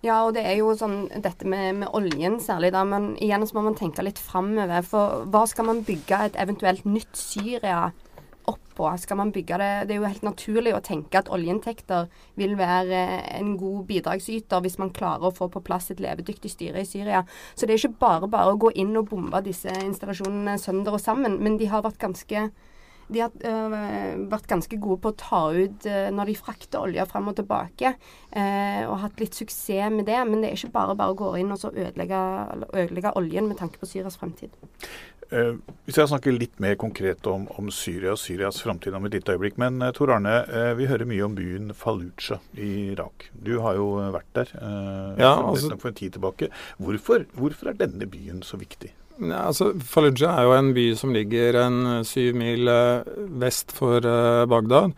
Ja, 0.07 0.21
og 0.23 0.37
det 0.37 0.45
er 0.47 0.61
jo 0.61 0.71
sånn 0.79 1.07
dette 1.11 1.49
med, 1.49 1.81
med, 1.81 1.91
oljen 1.97 2.39
særlig, 2.43 2.71
da. 2.77 2.85
Men 2.87 3.15
igjen 3.23 3.47
så 3.47 3.57
må 3.57 3.65
man 3.67 3.79
tenke 3.79 4.05
litt 4.07 4.21
framover. 4.23 4.85
For 4.87 5.25
hva 5.33 5.47
skal 5.51 5.67
man 5.67 5.83
bygge 5.87 6.21
et 6.29 6.37
eventuelt 6.39 6.87
nytt 6.87 7.19
Syria 7.19 7.89
opp 8.47 8.63
på? 8.79 8.87
Skal 9.03 9.19
man 9.19 9.33
bygge 9.35 9.59
det 9.59 9.71
Det 9.89 9.97
er 9.97 9.99
jo 9.99 10.07
helt 10.07 10.29
naturlig 10.29 10.77
å 10.77 10.83
tenke 10.85 11.19
at 11.19 11.33
oljeinntekter 11.33 12.07
vil 12.39 12.55
være 12.61 13.03
en 13.41 13.57
god 13.59 13.83
bidragsyter 13.89 14.63
hvis 14.63 14.79
man 14.79 14.95
klarer 14.95 15.27
å 15.27 15.35
få 15.35 15.51
på 15.51 15.65
plass 15.67 15.91
et 15.91 16.03
levedyktig 16.05 16.53
styre 16.55 16.85
i 16.85 16.89
Syria. 16.89 17.25
Så 17.57 17.67
det 17.67 17.75
er 17.75 17.83
ikke 17.83 18.05
bare 18.07 18.31
bare 18.31 18.55
å 18.55 18.63
gå 18.63 18.71
inn 18.79 18.95
og 19.01 19.11
bombe 19.11 19.43
disse 19.43 19.75
installasjonene 19.83 20.55
sønder 20.63 21.01
og 21.01 21.03
sammen. 21.03 21.41
Men 21.43 21.59
de 21.59 21.67
har 21.73 21.83
vært 21.89 21.99
ganske 22.05 22.47
de 23.13 23.23
har 23.23 23.35
øh, 23.35 24.23
vært 24.31 24.49
ganske 24.51 24.79
gode 24.83 25.01
på 25.05 25.13
å 25.13 25.19
ta 25.21 25.43
ut 25.55 25.89
øh, 25.89 26.09
når 26.15 26.31
de 26.31 26.39
frakter 26.39 26.83
olja 26.83 27.07
frem 27.09 27.31
og 27.31 27.37
tilbake, 27.39 27.93
øh, 28.35 28.83
og 28.91 29.01
hatt 29.05 29.21
litt 29.23 29.39
suksess 29.39 29.93
med 29.95 30.07
det. 30.09 30.19
Men 30.29 30.43
det 30.43 30.51
er 30.51 30.59
ikke 30.59 30.75
bare 30.75 30.97
bare 30.99 31.15
å 31.15 31.19
gå 31.19 31.35
inn 31.41 31.53
og 31.55 31.61
så 31.61 31.73
ødelegge, 31.75 32.23
ødelegge 32.73 33.15
oljen 33.19 33.51
med 33.51 33.61
tanke 33.61 33.83
på 33.83 33.89
Syrias 33.91 34.19
fremtid. 34.21 34.55
Uh, 35.27 35.59
hvis 35.87 35.97
jeg 35.99 36.07
snakker 36.07 36.35
litt 36.37 36.61
mer 36.63 36.77
konkret 36.79 37.27
om, 37.27 37.49
om 37.59 37.71
Syria 37.75 38.13
og 38.13 38.21
Syrias 38.23 38.61
framtid 38.63 38.95
om 38.95 39.09
et 39.09 39.17
lite 39.17 39.35
øyeblikk. 39.35 39.57
Men 39.59 39.81
uh, 39.83 39.91
Tor 39.95 40.13
Arne, 40.15 40.37
uh, 40.47 40.71
vi 40.79 40.87
hører 40.87 41.09
mye 41.11 41.25
om 41.27 41.35
byen 41.35 41.73
Fallujah 41.75 42.45
i 42.55 42.93
Irak. 42.93 43.27
Du 43.35 43.57
har 43.65 43.75
jo 43.75 43.89
vært 44.15 44.31
der 44.39 44.53
ja, 45.19 45.33
altså, 45.41 45.75
for 45.83 45.91
en 45.91 45.99
tid 45.99 46.15
tilbake. 46.15 46.53
Hvorfor, 46.79 47.27
hvorfor 47.35 47.73
er 47.73 47.81
denne 47.81 48.07
byen 48.11 48.45
så 48.47 48.61
viktig? 48.61 48.93
Ja, 49.17 49.47
altså, 49.49 49.71
Fallujah 49.81 50.37
er 50.37 50.47
jo 50.47 50.57
en 50.57 50.73
by 50.77 50.87
som 50.99 51.13
ligger 51.15 51.57
en 51.63 51.79
eh, 51.95 52.03
syv 52.07 52.37
mil 52.37 52.69
eh, 52.69 53.07
vest 53.41 53.73
for 53.77 54.05
uh, 54.05 54.45
Bagdad. 54.51 54.93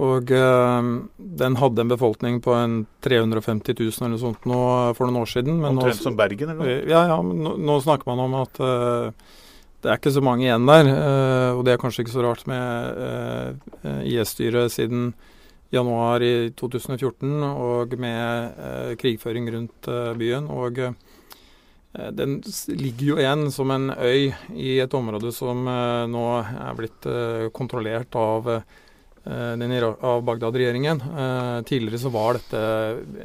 Og 0.00 0.32
uh, 0.32 0.86
den 1.18 1.58
hadde 1.60 1.84
en 1.84 1.92
befolkning 1.92 2.38
på 2.40 2.54
en 2.56 2.78
350 3.04 3.76
000 3.76 3.92
eller 3.98 4.14
noe 4.14 4.22
sånt 4.22 4.48
nå, 4.48 4.60
for 4.96 5.08
noen 5.08 5.20
år 5.20 5.28
siden. 5.28 5.60
Omtrent 5.66 6.00
som 6.00 6.16
Bergen, 6.16 6.54
eller? 6.54 6.86
Ja, 6.88 7.04
ja. 7.12 7.18
Men 7.24 7.44
nå, 7.44 7.54
nå 7.60 7.76
snakker 7.84 8.08
man 8.08 8.24
om 8.24 8.38
at 8.40 8.62
uh, 8.64 9.36
det 9.80 9.90
er 9.90 10.00
ikke 10.00 10.14
så 10.14 10.24
mange 10.24 10.44
igjen 10.44 10.68
der. 10.68 10.88
og 11.56 11.62
det 11.64 11.72
er 11.72 11.78
kanskje 11.80 12.02
ikke 12.04 12.12
så 12.12 12.24
rart 12.26 12.42
med 12.44 13.62
IS-styret 14.04 14.74
siden 14.74 15.14
januar 15.72 16.20
i 16.20 16.50
2014 16.52 17.46
og 17.48 17.94
med 17.96 18.98
krigføring 19.00 19.48
rundt 19.54 19.88
byen. 20.20 20.50
og 20.52 20.82
Eh, 20.84 21.09
den 21.92 22.36
ligger 22.68 23.06
jo 23.06 23.16
igjen 23.18 23.48
som 23.50 23.70
en 23.74 23.90
øy 23.90 24.30
i 24.54 24.76
et 24.78 24.92
område 24.94 25.32
som 25.34 25.66
eh, 25.66 26.04
nå 26.10 26.22
er 26.38 26.78
blitt 26.78 27.08
eh, 27.10 27.48
kontrollert 27.54 28.14
av 28.18 28.54
av 29.30 30.22
Bagdad-regjeringen. 30.24 31.02
Tidligere 31.68 31.98
så 32.00 32.08
var 32.10 32.38
dette 32.38 32.60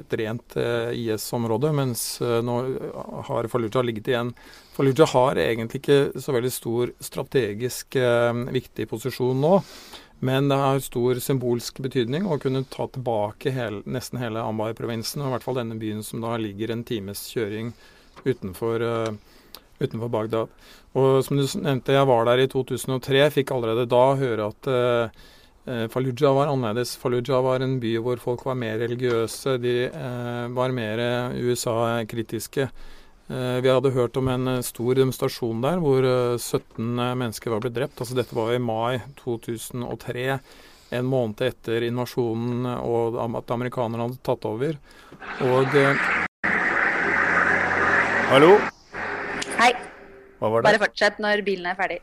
et 0.01 0.15
rent 0.19 0.57
IS-område, 0.91 1.71
mens 1.71 2.19
nå 2.19 2.55
har 3.29 3.47
Fallujah 3.47 3.85
ligget 3.87 4.09
igjen. 4.11 4.33
Fallujah 4.75 5.13
har 5.15 5.39
egentlig 5.39 5.79
ikke 5.79 6.19
så 6.19 6.35
veldig 6.35 6.51
stor 6.51 6.91
strategisk 6.99 7.95
viktig 7.95 8.89
posisjon 8.91 9.39
nå. 9.39 9.53
Men 10.19 10.51
det 10.51 10.59
har 10.59 10.83
stor 10.83 11.23
symbolsk 11.23 11.79
betydning 11.87 12.27
å 12.27 12.41
kunne 12.43 12.65
ta 12.67 12.89
tilbake 12.91 13.55
hele, 13.55 13.79
nesten 13.87 14.19
hele 14.19 14.43
Ambar-provinsen, 14.43 15.23
og 15.23 15.31
i 15.31 15.37
hvert 15.37 15.47
fall 15.47 15.63
denne 15.63 15.79
byen 15.79 16.03
som 16.03 16.27
da 16.27 16.35
ligger 16.35 16.75
en 16.75 16.83
times 16.83 17.23
kjøring 17.31 17.71
utenfor, 18.25 18.81
uh, 18.81 19.45
utenfor 19.81 20.11
Bagdad. 20.11 20.51
Og 20.95 21.21
som 21.25 21.37
du 21.37 21.45
nevnte, 21.59 21.95
jeg 21.95 22.09
var 22.09 22.27
der 22.29 22.43
i 22.43 22.49
2003, 22.51 23.23
fikk 23.37 23.55
allerede 23.55 23.87
da 23.91 24.03
høre 24.19 24.51
at 24.51 24.69
uh, 24.71 25.23
Fallujah 25.65 26.35
var 26.37 26.51
annerledes. 26.51 26.93
Fallujah 27.01 27.41
var 27.41 27.63
en 27.65 27.79
by 27.81 27.95
hvor 28.05 28.19
folk 28.21 28.43
var 28.45 28.57
mer 28.59 28.77
religiøse, 28.83 29.55
de 29.57 29.87
var 30.53 30.75
mer 30.77 31.01
USA-kritiske. 31.33 32.67
Eh, 33.27 33.61
vi 33.61 33.69
hadde 33.69 33.89
hørt 33.89 34.17
om 34.17 34.27
en 34.29 34.47
eh, 34.47 34.61
stor 34.61 34.93
demonstrasjon 34.99 35.63
der 35.63 35.79
hvor 35.81 36.05
17 36.37 36.99
eh, 36.99 37.15
mennesker 37.17 37.55
var 37.55 37.63
blitt 37.63 37.73
drept. 37.77 37.97
Altså 37.97 38.17
dette 38.17 38.37
var 38.37 38.53
i 38.53 38.61
mai 38.61 38.99
2003, 39.23 40.27
en 40.99 41.09
måned 41.09 41.41
etter 41.47 41.87
invasjonen 41.87 42.69
og 42.75 43.17
at 43.41 43.57
amerikanerne 43.57 44.05
hadde 44.05 44.21
tatt 44.25 44.45
over. 44.45 44.77
Og 45.41 45.79
Hallo? 48.25 48.55
Hei. 49.59 49.69
Hva 50.39 50.49
var 50.49 50.63
det? 50.63 50.65
Bare 50.65 50.79
fortsett 50.81 51.19
når 51.21 51.43
bilen 51.45 51.67
er 51.69 51.75
ferdig. 51.77 51.99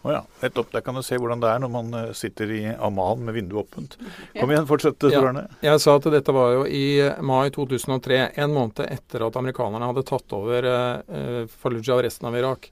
Å 0.00 0.08
oh 0.08 0.12
ja. 0.16 0.20
Nettopp. 0.42 0.72
Der 0.72 0.82
kan 0.82 0.96
du 0.98 1.02
se 1.06 1.14
hvordan 1.20 1.42
det 1.42 1.50
er 1.52 1.60
når 1.62 1.70
man 1.70 1.92
eh, 1.94 2.08
sitter 2.16 2.50
i 2.56 2.60
Amman 2.72 3.22
med 3.22 3.36
vinduet 3.36 3.68
åpent. 3.68 3.94
Kom 4.40 4.50
igjen, 4.50 4.66
fortsett, 4.66 4.98
Tor 4.98 5.28
Ja, 5.30 5.44
jeg 5.68 5.82
sa 5.84 5.94
at 6.00 6.08
dette 6.10 6.34
var 6.34 6.56
jo 6.56 6.64
i 6.66 6.98
mai 7.22 7.52
2003, 7.54 8.18
en 8.42 8.56
måned 8.56 8.82
etter 8.86 9.26
at 9.26 9.38
amerikanerne 9.38 9.92
hadde 9.92 10.04
tatt 10.08 10.34
over 10.34 10.66
eh, 10.72 11.44
Fallujah 11.62 12.00
og 12.00 12.02
resten 12.08 12.30
av 12.32 12.40
Irak. 12.40 12.66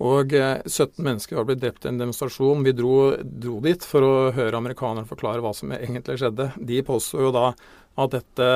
Og 0.00 0.32
eh, 0.32 0.62
17 0.64 0.96
mennesker 1.04 1.36
var 1.36 1.50
blitt 1.50 1.60
drept 1.60 1.84
i 1.84 1.92
en 1.92 2.00
demonstrasjon. 2.00 2.64
Vi 2.64 2.72
dro, 2.78 2.94
dro, 3.20 3.58
dit 3.68 3.84
for 3.84 4.06
å 4.06 4.14
høre 4.38 4.62
amerikanerne 4.62 5.10
forklare 5.10 5.44
hva 5.44 5.52
som 5.56 5.76
egentlig 5.76 6.16
skjedde. 6.22 6.48
De 6.56 6.80
påsto 6.88 7.20
jo 7.20 7.34
da 7.36 7.50
at 8.00 8.16
dette 8.16 8.50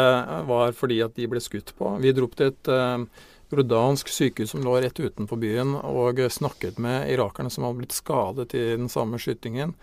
var 0.48 0.72
fordi 0.72 1.02
at 1.04 1.18
de 1.18 1.28
ble 1.28 1.42
skutt 1.44 1.74
på. 1.76 1.98
Vi 2.00 2.16
dro 2.16 2.30
til 2.32 2.54
et 2.54 2.72
eh, 2.72 3.30
jordansk 3.54 4.10
sykehus 4.12 4.52
som 4.54 4.64
lå 4.64 4.76
rett 4.82 5.00
utenfor 5.00 5.40
byen, 5.40 5.74
og 5.78 6.20
snakket 6.30 6.80
med 6.82 7.10
irakerne 7.12 7.52
som 7.52 7.66
hadde 7.66 7.80
blitt 7.82 7.96
skadet 7.96 8.54
i 8.58 8.64
den 8.74 8.90
samme 8.92 9.20
skytingen. 9.22 9.74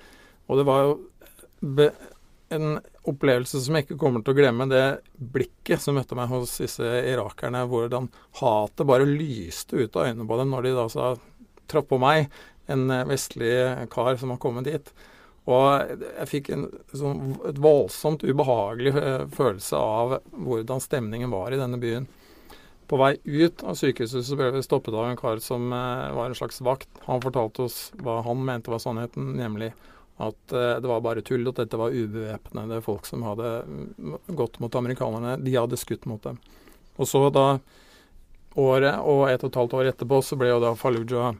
Og 0.47 0.59
det 0.59 0.67
var 0.67 0.83
jo 0.85 0.95
en 2.51 2.79
opplevelse 3.07 3.61
som 3.63 3.77
jeg 3.77 3.85
ikke 3.85 3.99
kommer 4.01 4.23
til 4.23 4.33
å 4.33 4.37
glemme, 4.37 4.67
det 4.69 5.01
blikket 5.15 5.81
som 5.81 5.95
møtte 5.97 6.17
meg 6.19 6.31
hos 6.31 6.57
disse 6.61 6.83
irakerne, 6.83 7.63
hvordan 7.71 8.09
hatet 8.41 8.89
bare 8.89 9.07
lyste 9.07 9.79
ut 9.79 9.95
av 9.95 10.09
øynene 10.09 10.27
på 10.27 10.39
dem 10.41 10.51
når 10.51 10.67
de 10.67 10.75
da 10.75 10.87
sa 10.91 11.13
traff 11.71 11.87
på 11.87 12.01
meg, 12.01 12.27
en 12.71 12.91
vestlig 13.07 13.53
kar 13.91 14.19
som 14.19 14.33
har 14.33 14.41
kommet 14.43 14.67
dit. 14.67 14.91
Og 15.49 15.95
jeg 16.05 16.29
fikk 16.29 16.51
en 16.53 16.67
sånn, 16.93 17.35
et 17.49 17.59
voldsomt 17.61 18.21
ubehagelig 18.21 18.93
eh, 18.93 19.23
følelse 19.33 19.79
av 19.79 20.19
hvordan 20.35 20.83
stemningen 20.83 21.33
var 21.33 21.53
i 21.53 21.59
denne 21.59 21.79
byen. 21.81 22.05
På 22.91 22.97
vei 22.99 23.13
ut 23.23 23.61
av 23.63 23.77
sykehuset 23.79 24.25
så 24.27 24.35
ble 24.35 24.49
vi 24.51 24.61
stoppet 24.65 24.91
av 24.91 25.05
en 25.07 25.15
kar 25.15 25.39
som 25.39 25.69
eh, 25.71 26.09
var 26.11 26.27
en 26.27 26.35
slags 26.35 26.59
vakt. 26.59 26.89
Han 27.05 27.21
fortalte 27.23 27.63
oss 27.63 27.77
hva 28.03 28.17
han 28.25 28.41
mente 28.43 28.73
var 28.73 28.81
sannheten, 28.83 29.29
nemlig 29.37 29.69
at 30.19 30.51
eh, 30.51 30.73
det 30.83 30.89
var 30.91 30.99
bare 31.05 31.23
tull, 31.23 31.47
at 31.47 31.61
dette 31.61 31.79
var 31.79 31.95
ubevæpnede 31.95 32.81
folk 32.83 33.07
som 33.07 33.23
hadde 33.23 33.53
mm, 33.63 34.17
gått 34.35 34.59
mot 34.59 34.75
amerikanerne. 34.75 35.37
De 35.39 35.55
hadde 35.55 35.79
skutt 35.79 36.03
mot 36.11 36.19
dem. 36.27 36.41
Og 36.99 37.07
så 37.07 37.23
da 37.31 37.45
året 38.59 38.99
og 39.07 39.23
et 39.29 39.39
og 39.39 39.53
et 39.53 39.61
halvt 39.61 39.77
år 39.79 39.93
etterpå 39.93 40.19
så 40.27 40.35
ble 40.35 40.51
jo 40.51 40.59
da 40.59 40.75
Fallujah 40.75 41.31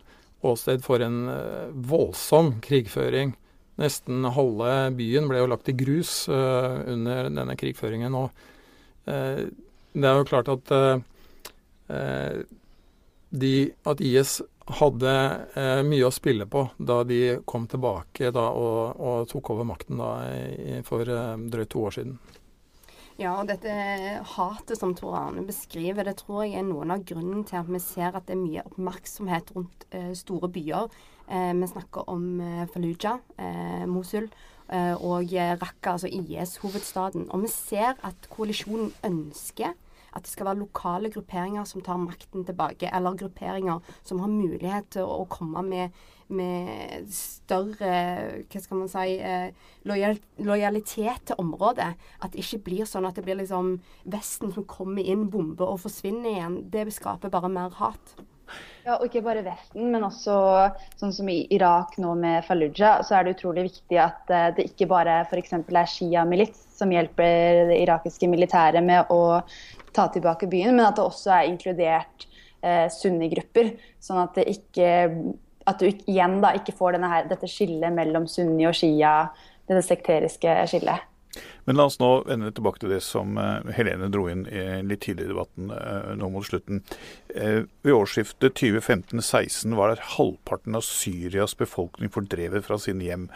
åsted 0.48 0.80
for 0.88 1.04
en 1.04 1.20
uh, 1.28 1.68
voldsom 1.92 2.56
krigføring. 2.64 3.36
Nesten 3.78 4.24
halve 4.38 4.72
byen 4.96 5.28
ble 5.28 5.44
jo 5.44 5.52
lagt 5.52 5.68
i 5.68 5.76
grus 5.76 6.24
uh, 6.32 6.80
under 6.88 7.28
denne 7.28 7.60
krigføringen. 7.60 8.16
Og 8.16 8.32
uh, 9.12 9.44
det 9.92 10.08
er 10.08 10.16
jo 10.16 10.30
klart 10.32 10.50
at 10.50 10.72
Eh, 10.72 11.02
de, 13.32 13.54
at 13.88 14.02
IS 14.04 14.42
hadde 14.80 15.14
eh, 15.58 15.82
mye 15.88 16.06
å 16.08 16.14
spille 16.14 16.46
på 16.50 16.66
da 16.78 17.02
de 17.08 17.40
kom 17.50 17.66
tilbake 17.70 18.32
da, 18.34 18.50
og, 18.52 19.00
og, 19.00 19.26
tok 19.32 19.54
over 19.56 19.68
makten 19.68 20.00
da, 20.02 20.12
for 20.88 21.08
eh, 21.08 21.34
drøyt 21.52 21.72
to 21.74 21.88
år 21.88 21.98
siden. 21.98 22.20
Ja, 23.20 23.36
og 23.38 23.50
dette 23.52 23.72
hatet 24.34 24.80
som 24.80 24.96
Tor 24.98 25.18
Arne 25.20 25.44
beskriver, 25.46 26.08
det 26.08 26.18
tror 26.24 26.46
jeg 26.46 26.58
er 26.58 26.66
noen 26.66 26.94
av 26.94 27.04
grunnen 27.06 27.44
til 27.46 27.60
at 27.60 27.70
vi 27.70 27.82
ser 27.84 28.16
at 28.16 28.26
det 28.26 28.38
er 28.38 28.42
mye 28.42 28.64
oppmerksomhet 28.66 29.52
rundt 29.58 29.86
eh, 29.94 30.14
store 30.18 30.50
byer. 30.50 30.88
Eh, 31.28 31.52
vi 31.60 31.70
snakker 31.70 32.10
om 32.10 32.26
eh, 32.42 32.64
Fallujah, 32.72 33.22
Mosul 33.90 34.32
og 34.72 35.34
Raqqa, 35.36 35.98
altså 35.98 36.08
IS-hovedstaden. 36.08 37.26
Og 37.36 37.42
vi 37.44 37.50
ser 37.52 37.98
at 38.08 38.30
koalisjonen 38.32 38.94
ønsker 39.04 39.74
at 40.12 40.26
det 40.26 40.32
skal 40.32 40.50
være 40.50 40.62
lokale 40.62 41.12
grupperinger 41.14 41.68
som 41.68 41.84
tar 41.86 42.00
makten 42.02 42.46
tilbake, 42.48 42.90
eller 42.92 43.20
grupperinger 43.20 43.80
som 44.04 44.20
har 44.24 44.32
mulighet 44.32 44.90
til 44.98 45.08
å, 45.08 45.24
komme 45.32 45.64
med, 45.64 46.02
med 46.28 47.08
større 47.16 47.94
hva 48.52 48.64
skal 48.64 48.82
man 48.82 48.92
si, 48.92 49.16
eh, 49.24 49.70
lojal, 49.88 50.20
lojalitet 50.44 51.30
til 51.32 51.40
området. 51.44 51.94
At 52.20 52.34
det 52.34 52.44
ikke 52.44 52.66
blir 52.68 52.90
sånn 52.90 53.08
at 53.08 53.16
det 53.16 53.24
blir 53.28 53.40
liksom 53.40 53.78
Vesten 54.12 54.52
som 54.52 54.68
kommer 54.68 55.06
inn, 55.06 55.30
bomber 55.32 55.72
og 55.72 55.84
forsvinner 55.86 56.34
igjen. 56.34 56.60
Det 56.74 56.90
skaper 56.92 57.32
bare 57.32 57.52
mer 57.52 57.72
hat. 57.80 58.18
Ja, 58.82 58.96
og 58.98 59.06
ikke 59.06 59.22
bare 59.24 59.44
Vesten, 59.46 59.92
men 59.94 60.04
også 60.04 60.36
sånn 61.00 61.14
som 61.14 61.30
i 61.30 61.44
Irak 61.54 61.94
nå 62.02 62.16
med 62.18 62.42
Fallujah, 62.48 63.04
så 63.06 63.20
er 63.20 63.28
det 63.28 63.36
utrolig 63.38 63.68
viktig 63.70 64.00
at 64.02 64.32
uh, 64.34 64.50
det 64.58 64.72
ikke 64.72 64.90
bare 64.90 65.20
f.eks. 65.28 65.54
er 65.54 65.92
Shia-milits 65.92 66.64
som 66.80 66.92
hjelper 66.94 67.68
det 67.70 67.78
irakiske 67.84 68.30
militæret 68.32 68.82
med 68.84 69.12
å 69.14 69.42
ta 69.96 70.08
tilbake 70.14 70.50
byen, 70.52 70.76
men 70.78 70.88
at 70.88 70.98
det 70.98 71.06
også 71.06 71.34
er 71.36 71.52
inkludert 71.52 72.28
eh, 72.64 72.88
sunnigrupper. 72.94 73.74
Sånn 74.04 74.24
at, 74.24 74.42
ikke, 74.48 74.90
at 75.70 75.82
du 75.82 75.88
igjen 75.92 76.40
da 76.44 76.56
ikke 76.58 76.76
får 76.78 77.00
her, 77.04 77.30
dette 77.32 77.50
skillet 77.50 77.96
mellom 77.96 78.28
sunni 78.30 78.68
og 78.70 78.78
shia, 78.78 79.32
dette 79.70 79.86
sekteriske 79.88 80.60
skillet. 80.72 81.08
Men 81.64 81.78
la 81.78 81.86
oss 81.88 81.96
nå 82.02 82.10
vende 82.28 82.50
tilbake 82.52 82.82
til 82.82 82.92
det 82.92 83.00
som 83.06 83.38
uh, 83.40 83.62
Helene 83.72 84.10
dro 84.12 84.26
inn 84.28 84.42
litt 84.84 85.04
tidligere 85.06 85.30
i 85.30 85.32
debatten 85.32 85.70
uh, 85.72 86.10
nå 86.20 86.28
mot 86.34 86.44
slutten. 86.44 86.82
Uh, 87.32 87.64
ved 87.86 87.96
årsskiftet 87.96 88.58
2015-16 88.60 89.78
var 89.80 89.94
det 89.94 90.10
halvparten 90.18 90.76
av 90.76 90.84
Syrias 90.84 91.56
befolkning 91.56 92.12
fordrevet 92.12 92.68
fra 92.68 92.82
sine 92.82 93.08
hjem. 93.08 93.30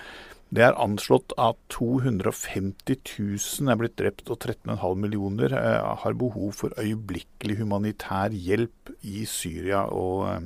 Det 0.53 0.61
er 0.61 0.77
anslått 0.77 1.33
at 1.41 1.57
250 1.73 2.99
000 3.17 3.71
er 3.71 3.79
blitt 3.79 3.95
drept, 3.97 4.27
og 4.29 4.37
13,5 4.37 4.99
millioner 5.01 5.55
eh, 5.57 5.87
har 6.03 6.19
behov 6.19 6.53
for 6.59 6.75
øyeblikkelig 6.77 7.57
humanitær 7.63 8.35
hjelp 8.35 8.93
i 9.01 9.25
Syria 9.29 9.87
og 9.89 10.27
eh, 10.29 10.45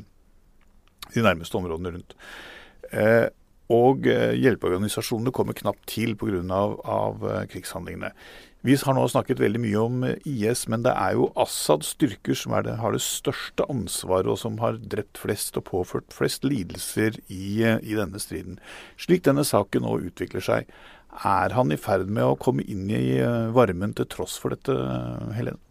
de 1.13 1.25
nærmeste 1.25 1.60
områdene 1.60 1.94
rundt. 1.98 2.15
Eh, 2.91 3.27
og 3.70 4.08
hjelpeorganisasjonene 4.10 5.29
kommer 5.36 5.53
knapt 5.53 5.84
til 5.91 6.15
pga. 6.18 6.63
Krigshandlingene. 7.51 8.10
Vi 8.62 8.75
har 8.75 8.92
nå 8.92 9.06
snakket 9.08 9.39
veldig 9.39 9.60
mye 9.63 9.80
om 9.80 10.01
eh, 10.04 10.18
IS, 10.28 10.66
men 10.68 10.84
det 10.84 10.92
er 10.92 11.13
jo 11.16 11.30
Assads 11.39 11.94
styrker 11.94 12.36
som 12.36 12.51
det, 12.66 12.74
har 12.82 12.92
det 12.92 13.00
største 13.06 13.63
ansvaret, 13.72 14.28
og 14.28 14.36
som 14.42 14.58
har 14.60 14.82
drept 14.92 15.22
flest 15.22 15.56
og 15.56 15.63
påført 15.70 16.12
flest 16.12 16.44
lidelser 16.44 17.22
i, 17.32 17.63
eh, 17.63 17.80
i, 17.80 17.96
denne 17.96 18.20
striden. 18.20 18.60
Slik 19.00 19.24
denne 19.24 19.46
saken 19.48 19.88
nå 19.88 19.96
utvikler 20.10 20.44
seg, 20.44 20.68
er 21.24 21.56
han 21.56 21.72
i 21.72 21.80
ferd 21.80 22.12
med 22.12 22.25
å 22.28 22.36
komme 22.36 22.68
inn 22.68 22.92
i 22.92 23.16
eh, 23.24 23.48
varmen 23.56 23.96
til 23.96 24.10
tross 24.12 24.36
for 24.42 24.51
dette, 24.51 24.75
Helene? 25.38 25.62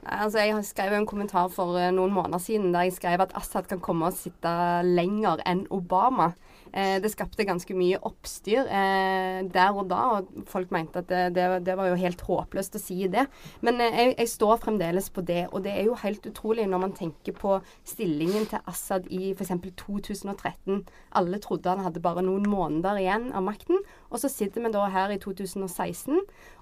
Altså, 0.00 0.40
jeg 0.40 0.64
skrev 0.64 0.96
en 0.96 1.04
kommentar 1.04 1.52
for 1.52 1.76
noen 1.92 2.14
måneder 2.16 2.40
siden 2.40 2.72
der 2.72 2.88
jeg 2.88 2.96
skrev 2.96 3.20
at 3.20 3.36
Assad 3.36 3.68
kan 3.68 3.84
komme 3.84 4.08
og 4.08 4.16
sitte 4.16 4.48
lenger 4.88 5.44
enn 5.44 5.66
Obama. 5.68 6.32
Eh, 6.72 6.96
det 7.02 7.10
skapte 7.10 7.46
ganske 7.46 7.74
mye 7.74 7.98
oppstyr 8.06 8.68
eh, 8.68 9.40
der 9.50 9.74
og 9.74 9.88
da, 9.90 10.00
og 10.18 10.46
folk 10.50 10.70
mente 10.74 11.02
at 11.02 11.08
det, 11.10 11.22
det, 11.34 11.46
det 11.66 11.74
var 11.78 11.90
jo 11.90 11.98
helt 11.98 12.22
håpløst 12.26 12.78
å 12.78 12.82
si 12.82 12.98
det. 13.10 13.26
Men 13.66 13.82
eh, 13.82 13.96
jeg, 13.96 14.14
jeg, 14.20 14.30
står 14.34 14.60
fremdeles 14.62 15.10
på 15.10 15.24
det, 15.26 15.48
og 15.50 15.64
det 15.66 15.74
er 15.74 15.88
jo 15.88 15.98
helt 16.02 16.26
utrolig 16.30 16.68
når 16.70 16.84
man 16.84 16.94
tenker 16.96 17.34
på 17.36 17.58
stillingen 17.88 18.46
til 18.50 18.62
Assad 18.70 19.10
i 19.10 19.32
f.eks. 19.34 19.56
2013. 19.80 20.84
Alle 21.18 21.40
trodde 21.42 21.72
han 21.72 21.82
hadde 21.84 22.02
bare 22.04 22.22
noen 22.24 22.46
måneder 22.50 23.00
igjen 23.00 23.30
av 23.34 23.44
makten, 23.46 23.82
og 24.10 24.22
så 24.22 24.30
sitter 24.30 24.62
vi 24.62 24.72
da 24.74 24.86
her 24.92 25.14
i 25.14 25.18
2016 25.22 26.20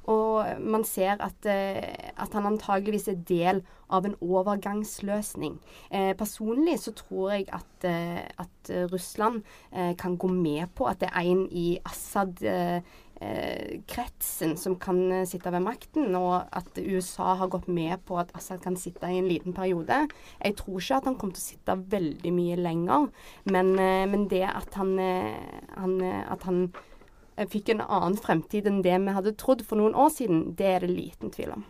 og 0.09 0.61
man 0.61 0.85
ser 0.89 1.21
at, 1.21 1.47
eh, 1.47 2.13
at, 2.17 2.33
han 2.33 2.49
antageligvis 2.49 3.11
er 3.13 3.19
del 3.29 3.61
av 3.93 4.07
en 4.09 4.17
overgangsløsning. 4.25 5.59
Eh, 5.93 6.15
personlig 6.17 6.79
så 6.81 6.95
tror 6.97 7.35
jeg 7.35 7.49
at, 7.53 7.85
eh, 7.85 8.25
at 8.41 8.73
Russland 8.93 9.43
eh, 9.73 9.95
kan 9.97 10.17
gå 10.17 10.29
med 10.33 10.73
på 10.75 10.89
at 10.89 11.01
det 11.01 11.13
er 11.13 11.29
en 11.29 11.45
i 11.53 11.79
Assad 11.85 12.43
eh, 12.43 12.81
som 14.23 14.77
kan 14.79 15.27
sitte 15.27 15.51
ved 15.51 15.65
makten, 15.65 16.15
og 16.15 16.45
at 16.55 16.79
USA 16.79 17.35
har 17.35 17.49
gått 17.51 17.67
med 17.67 17.99
på 18.07 18.15
at 18.17 18.31
Assad 18.39 18.61
kan 18.63 18.77
sitte 18.79 19.11
i 19.11 19.19
en 19.19 19.27
liten 19.27 19.53
periode. 19.53 20.07
Jeg 20.39 20.55
tror 20.57 20.79
ikke 20.79 21.01
at 21.01 21.09
han 21.11 21.17
kommer 21.19 21.35
til 21.35 21.43
å 21.43 21.49
sitte 21.49 21.77
veldig 21.97 22.33
mye 22.33 22.61
lenger, 22.63 23.09
men, 23.51 23.75
men 23.75 24.29
det 24.31 24.45
at 24.47 24.79
han, 24.79 24.95
han, 25.75 25.99
at 26.07 26.47
han 26.47 26.69
fikk 27.53 27.73
en 27.75 27.85
annen 27.87 28.19
fremtid 28.19 28.67
enn 28.67 28.83
det 28.83 28.97
vi 29.05 29.15
hadde 29.15 29.37
trodd 29.39 29.65
for 29.67 29.81
noen 29.81 29.97
år 29.99 30.11
siden, 30.15 30.57
det 30.59 30.69
er 30.75 30.87
det 30.87 30.93
liten 30.93 31.33
tvil 31.35 31.55
om. 31.59 31.65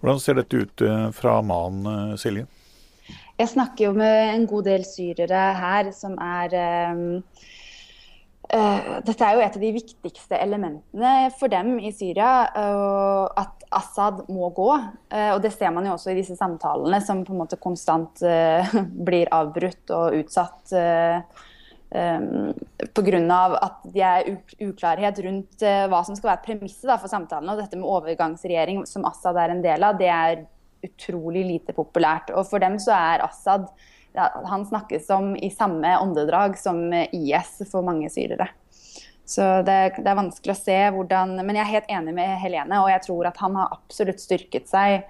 Hvordan 0.00 0.20
ser 0.22 0.38
dette 0.38 0.62
ut 0.64 0.82
fra 1.12 1.34
man, 1.44 1.84
Silje? 2.20 2.46
Jeg 3.36 3.50
snakker 3.52 3.90
jo 3.90 3.94
med 3.96 4.34
en 4.34 4.46
god 4.48 4.68
del 4.70 4.84
syrere 4.88 5.42
her 5.60 5.90
som 5.96 6.16
er 6.20 6.56
um 6.92 7.02
Uh, 8.50 8.98
dette 9.06 9.22
er 9.22 9.36
jo 9.36 9.42
et 9.44 9.56
av 9.56 9.62
de 9.62 9.68
viktigste 9.76 10.38
elementene 10.42 11.28
for 11.38 11.52
dem 11.52 11.76
i 11.78 11.92
Syria. 11.94 12.48
Uh, 12.50 13.28
at 13.38 13.62
Assad 13.78 14.24
må 14.32 14.48
gå. 14.56 14.72
Uh, 15.12 15.36
og 15.36 15.42
det 15.44 15.52
ser 15.54 15.70
man 15.74 15.86
jo 15.86 15.94
også 15.94 16.10
i 16.10 16.18
disse 16.18 16.34
samtalene 16.38 16.98
som 17.04 17.22
på 17.26 17.34
en 17.34 17.42
måte 17.44 17.60
konstant 17.62 18.24
blir 19.08 19.30
avbrutt 19.34 19.94
og 19.94 20.18
utsatt. 20.18 20.74
Um, 21.90 22.52
Pga. 22.94 23.18
at 23.58 23.80
det 23.90 24.02
er 24.06 24.28
uklarhet 24.62 25.18
rundt 25.24 25.64
hva 25.90 26.04
som 26.06 26.14
skal 26.14 26.36
være 26.36 26.44
premisset 26.44 26.92
for 26.92 27.10
samtalene. 27.10 27.56
Og 27.56 27.62
dette 27.62 27.78
med 27.78 27.90
overgangsregjering, 27.90 28.84
som 28.86 29.06
Assad 29.08 29.38
er 29.40 29.54
en 29.54 29.64
del 29.64 29.86
av, 29.86 29.98
det 29.98 30.10
er 30.10 30.44
utrolig 30.86 31.42
lite 31.48 31.74
populært. 31.76 32.30
Og 32.30 32.46
for 32.48 32.62
dem 32.62 32.78
så 32.82 32.94
er 32.96 33.26
Assad 33.26 33.66
han 34.14 34.64
snakkes 34.66 35.10
om 35.14 35.36
i 35.36 35.50
samme 35.54 35.98
åndedrag 36.02 36.58
som 36.58 36.88
IS 36.92 37.60
for 37.70 37.86
mange 37.86 38.10
syrere. 38.10 38.48
Så 39.30 39.44
det, 39.62 39.76
det, 40.00 40.08
er 40.10 40.18
vanskelig 40.18 40.56
å 40.56 40.58
se 40.58 40.78
hvordan 40.90 41.36
Men 41.38 41.54
jeg 41.54 41.62
er 41.62 41.74
helt 41.76 41.92
enig 41.94 42.14
med 42.16 42.32
Helene, 42.42 42.80
og 42.82 42.90
jeg 42.90 43.04
tror 43.04 43.28
at 43.30 43.38
han 43.38 43.54
har 43.60 43.76
absolutt 43.76 44.22
styrket 44.22 44.66
seg 44.70 45.06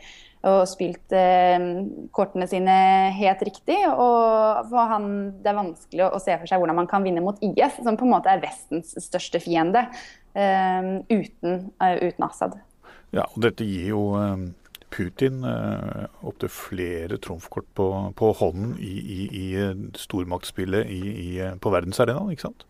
og 0.46 0.62
spilt 0.70 1.12
eh, 1.12 1.58
kortene 2.16 2.48
sine 2.48 2.76
helt 3.16 3.42
riktig. 3.44 3.76
Og 3.90 4.72
han, 4.92 5.10
det 5.42 5.52
er 5.52 5.58
vanskelig 5.58 6.06
å, 6.06 6.14
å, 6.16 6.22
se 6.22 6.38
for 6.40 6.48
seg 6.48 6.62
hvordan 6.62 6.80
man 6.80 6.88
kan 6.90 7.04
vinne 7.04 7.24
mot 7.24 7.38
IS, 7.44 7.82
som 7.84 7.98
på 8.00 8.08
en 8.08 8.14
måte 8.14 8.32
er 8.32 8.42
Vestens 8.44 8.94
største 9.04 9.42
fiende, 9.42 9.84
eh, 10.32 10.96
uten, 11.12 11.68
uh, 11.82 11.94
uten 12.00 12.26
Assad. 12.26 12.56
Ja, 13.14 13.26
og 13.26 13.42
dette 13.42 13.66
gir 13.66 13.90
jo 13.90 14.02
eh, 14.20 14.48
Putin 14.90 15.44
eh, 15.46 16.06
opptil 16.26 16.50
flere 16.52 17.18
trumfkort 17.22 17.66
på, 17.78 17.86
på 18.18 18.32
hånden 18.40 18.76
i, 18.78 18.94
i, 19.00 19.20
i 19.42 19.46
eh, 19.58 19.74
i, 20.90 21.30
på 21.62 21.72
verdensarenaen, 21.74 22.32
ikke 22.34 22.48
sant? 22.48 22.66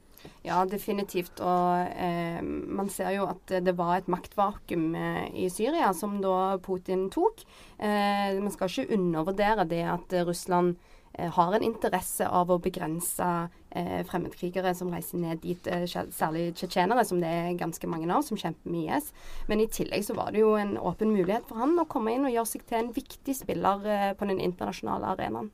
Ja, 0.46 0.62
definitivt. 0.64 1.42
Og 1.44 1.90
eh, 2.00 2.40
man 2.40 2.88
ser 2.92 3.12
jo 3.16 3.26
at 3.28 3.52
det 3.60 3.74
var 3.76 3.98
et 3.98 4.08
maktvakuum 4.08 4.94
eh, 4.96 5.26
i 5.44 5.50
Syria 5.52 5.92
som 5.96 6.20
da 6.24 6.56
Putin 6.64 7.08
tok. 7.12 7.44
Eh, 7.76 8.38
man 8.40 8.54
skal 8.54 8.72
ikke 8.72 8.96
undervurdere 8.96 9.68
det 9.68 9.84
at 9.98 10.16
Russland 10.24 10.78
Eh, 11.12 11.30
har 11.30 11.54
en 11.54 11.62
interesse 11.62 12.26
av 12.26 12.52
å 12.54 12.58
begrense 12.62 13.26
eh, 13.74 14.02
fremmedkrigere 14.06 14.70
som 14.78 14.92
reiser 14.94 15.18
ned 15.18 15.40
dit, 15.42 15.70
særlig 15.90 16.52
tsjetsjenere, 16.54 17.04
som 17.06 17.18
det 17.22 17.30
er 17.34 17.58
ganske 17.58 17.90
mange 17.90 18.06
av, 18.14 18.22
som 18.26 18.38
kjemper 18.38 18.70
med 18.70 18.92
IS. 18.94 19.10
Men 19.50 19.62
i 19.62 19.68
tillegg 19.74 20.06
så 20.06 20.14
var 20.18 20.30
det 20.30 20.44
jo 20.44 20.54
en 20.58 20.76
åpen 20.78 21.10
mulighet 21.10 21.48
for 21.50 21.58
han 21.62 21.74
å 21.82 21.88
komme 21.90 22.14
inn 22.14 22.28
og 22.28 22.34
gjøre 22.36 22.52
seg 22.52 22.66
til 22.68 22.82
en 22.82 22.92
viktig 22.94 23.36
spiller 23.42 24.14
på 24.14 24.30
den 24.30 24.42
internasjonale 24.44 25.16
arenaen. 25.16 25.50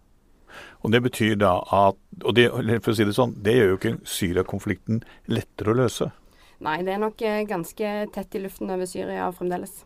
Og 0.83 0.93
Det 0.93 1.03
betyr 1.09 1.35
da 1.41 1.57
at 1.61 1.99
og 2.25 2.35
det, 2.37 2.49
for 2.85 2.93
å 2.93 2.97
si 2.97 3.05
det 3.05 3.17
sånn, 3.17 3.35
det 3.45 3.57
gjør 3.57 3.73
jo 3.73 3.81
ikke 3.81 3.97
Syria-konflikten 4.09 5.03
lettere 5.29 5.75
å 5.75 5.81
løse? 5.83 6.11
Nei, 6.65 6.79
det 6.87 6.95
er 6.95 7.03
nok 7.03 7.21
eh, 7.27 7.43
ganske 7.49 7.93
tett 8.15 8.39
i 8.39 8.41
luften 8.41 8.73
over 8.73 8.89
Syria 8.89 9.29
fremdeles. 9.37 9.83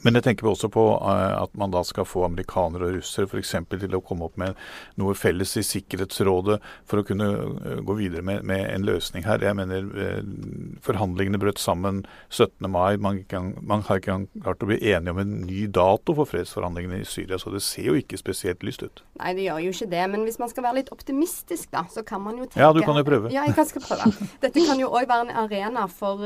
Men 0.00 0.16
jeg 0.16 0.24
tenker 0.26 0.48
også 0.48 0.70
på 0.72 0.84
eh, 0.96 1.34
at 1.42 1.52
man 1.58 1.72
da 1.72 1.82
skal 1.86 2.06
få 2.08 2.24
amerikanere 2.26 2.88
og 2.88 2.96
russere 2.96 3.28
f.eks. 3.28 3.54
til 3.70 3.96
å 3.96 4.02
komme 4.04 4.26
opp 4.26 4.38
med 4.40 4.56
noe 5.00 5.14
felles 5.18 5.54
i 5.60 5.64
Sikkerhetsrådet 5.66 6.58
for 6.88 7.02
å 7.02 7.06
kunne 7.06 7.28
eh, 7.28 7.82
gå 7.84 7.96
videre 8.00 8.24
med, 8.26 8.46
med 8.48 8.64
en 8.70 8.86
løsning 8.88 9.26
her. 9.26 9.44
Jeg 9.44 9.58
mener 9.58 9.86
eh, 9.92 10.22
Forhandlingene 10.82 11.40
brøt 11.42 11.60
sammen 11.62 12.02
17. 12.30 12.70
mai. 12.72 12.96
Man, 13.02 13.22
kan, 13.30 13.52
man 13.60 13.84
har 13.88 14.00
ikke 14.00 14.18
klart 14.40 14.64
å 14.64 14.70
bli 14.70 14.80
enige 14.80 15.14
om 15.14 15.22
en 15.22 15.36
ny 15.44 15.66
dato 15.70 16.16
for 16.16 16.30
fredsforhandlingene 16.30 17.02
i 17.02 17.08
Syria, 17.08 17.38
så 17.38 17.52
det 17.54 17.62
ser 17.66 17.92
jo 17.92 17.98
ikke 17.98 18.18
spesielt 18.20 18.64
lyst 18.66 18.86
ut. 18.86 19.04
Nei, 19.20 19.34
det 19.38 19.46
gjør 19.46 19.62
jo 19.66 19.76
ikke 19.76 19.90
det. 19.92 20.02
Men 20.14 20.26
hvis 20.26 20.40
man 20.42 20.50
skal 20.50 20.66
være 20.66 20.80
litt 20.80 20.92
optimistisk, 20.94 21.68
da, 21.74 21.84
så 21.92 22.04
kan 22.06 22.24
man 22.24 22.40
jo 22.40 22.48
tenke 22.48 22.64
Ja, 22.64 22.72
du 22.74 22.82
kan 22.82 22.98
jo 22.98 23.06
prøve. 23.06 23.32
Ja, 23.34 23.44
jeg 23.46 23.56
kan 23.58 23.68
skal 23.68 23.84
prøve. 23.84 24.28
Dette 24.42 24.66
kan 24.66 24.80
jo 24.80 24.90
òg 24.90 25.06
være 25.06 25.28
en 25.28 25.34
arena 25.44 25.86
for, 25.90 26.24